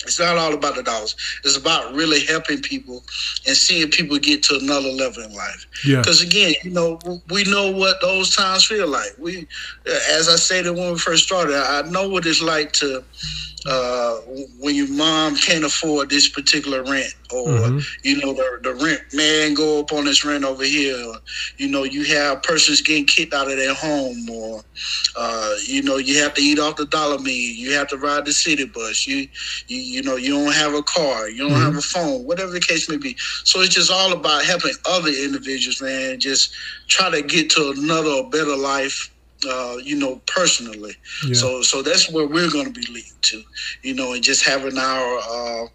[0.04, 1.16] It's not all about the dollars.
[1.44, 3.02] It's about really helping people
[3.46, 5.66] and seeing people get to another level in life.
[5.84, 5.98] Yeah.
[5.98, 9.10] Because again, you know, we know what those times feel like.
[9.18, 9.48] We,
[10.10, 13.02] as I said when we first started, I know what it's like to
[13.68, 14.20] uh,
[14.60, 17.78] when your mom can't afford this particular rent, or mm-hmm.
[18.02, 21.16] you know the the rent man go up on this rent over here, or,
[21.58, 24.62] you know you have persons getting kicked out of their home, or
[25.16, 28.24] uh, you know you have to eat off the dollar meal, you have to ride
[28.24, 29.28] the city bus, you
[29.66, 31.62] you, you know you don't have a car, you don't mm-hmm.
[31.64, 33.14] have a phone, whatever the case may be.
[33.44, 36.20] So it's just all about helping other individuals, man.
[36.20, 36.54] Just
[36.86, 39.10] try to get to another better life
[39.46, 40.94] uh, you know, personally.
[41.26, 41.34] Yeah.
[41.34, 43.42] So, so that's where we're going to be leading to,
[43.82, 45.66] you know, and just having our uh,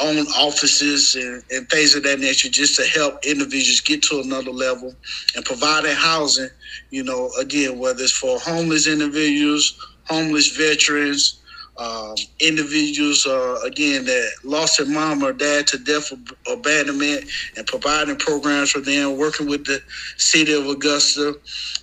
[0.00, 4.50] own offices and, and, things of that nature, just to help individuals get to another
[4.50, 4.94] level
[5.34, 6.48] and providing housing.
[6.90, 11.40] You know, again, whether it's for homeless individuals, homeless veterans,
[11.78, 17.24] um, individuals, uh, again, that lost their mom or dad to death or abandonment
[17.56, 19.80] and providing programs for them, working with the
[20.16, 21.34] city of Augusta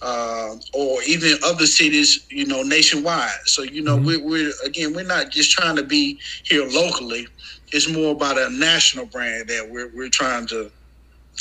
[0.02, 3.30] uh, or even other cities, you know, nationwide.
[3.46, 4.06] So, you know, mm-hmm.
[4.06, 7.28] we're, we're, again, we're not just trying to be here locally.
[7.72, 10.72] It's more about a national brand that we're, we're trying to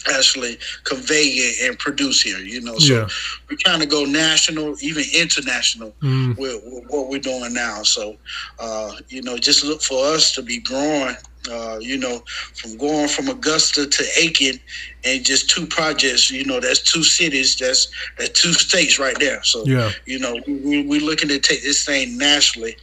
[0.08, 2.38] actually convey it and produce here.
[2.38, 3.08] You know, so yeah.
[3.50, 6.36] we're trying to go national, even international mm.
[6.36, 7.82] with, with, what we're doing now.
[7.82, 8.16] So,
[8.58, 11.16] uh, you know, just look for us to be growing.
[11.50, 12.22] Uh, you know,
[12.54, 14.60] from going from Augusta to Aiken,
[15.04, 16.30] and just two projects.
[16.30, 17.56] You know, that's two cities.
[17.56, 19.42] That's that's two states right there.
[19.42, 19.90] So, yeah.
[20.06, 22.76] you know, we, we're looking to take this thing nationally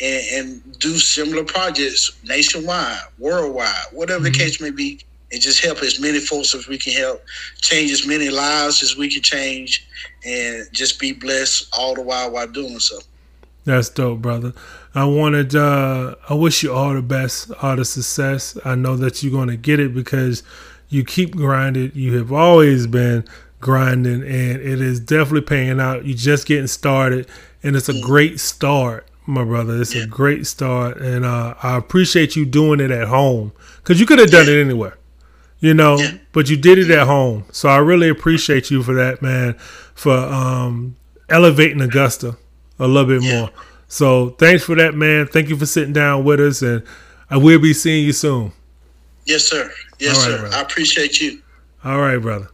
[0.00, 4.32] and, and do similar projects nationwide, worldwide, whatever mm-hmm.
[4.32, 5.00] the case may be
[5.36, 7.22] and just help as many folks as we can help,
[7.60, 9.86] change as many lives as we can change,
[10.24, 12.98] and just be blessed all the while while doing so.
[13.64, 14.54] That's dope, brother.
[14.94, 18.56] I wanted, uh, I wish you all the best, all the success.
[18.64, 20.42] I know that you're going to get it because
[20.88, 21.92] you keep grinding.
[21.94, 23.26] You have always been
[23.60, 26.06] grinding, and it is definitely paying out.
[26.06, 27.28] You're just getting started,
[27.62, 28.02] and it's a mm.
[28.02, 29.82] great start, my brother.
[29.82, 30.04] It's yeah.
[30.04, 34.18] a great start, and uh, I appreciate you doing it at home because you could
[34.18, 34.96] have done it anywhere
[35.60, 36.12] you know, yeah.
[36.32, 37.44] but you did it at home.
[37.52, 39.54] So I really appreciate you for that, man,
[39.94, 40.96] for um,
[41.28, 42.36] elevating Augusta
[42.78, 43.40] a little bit yeah.
[43.40, 43.50] more.
[43.88, 45.26] So thanks for that, man.
[45.26, 46.82] Thank you for sitting down with us, and
[47.30, 48.52] I will be seeing you soon.
[49.24, 49.70] Yes, sir.
[49.98, 50.38] Yes, sir.
[50.38, 50.56] Brother.
[50.56, 51.40] I appreciate you.
[51.84, 52.48] All right, brother.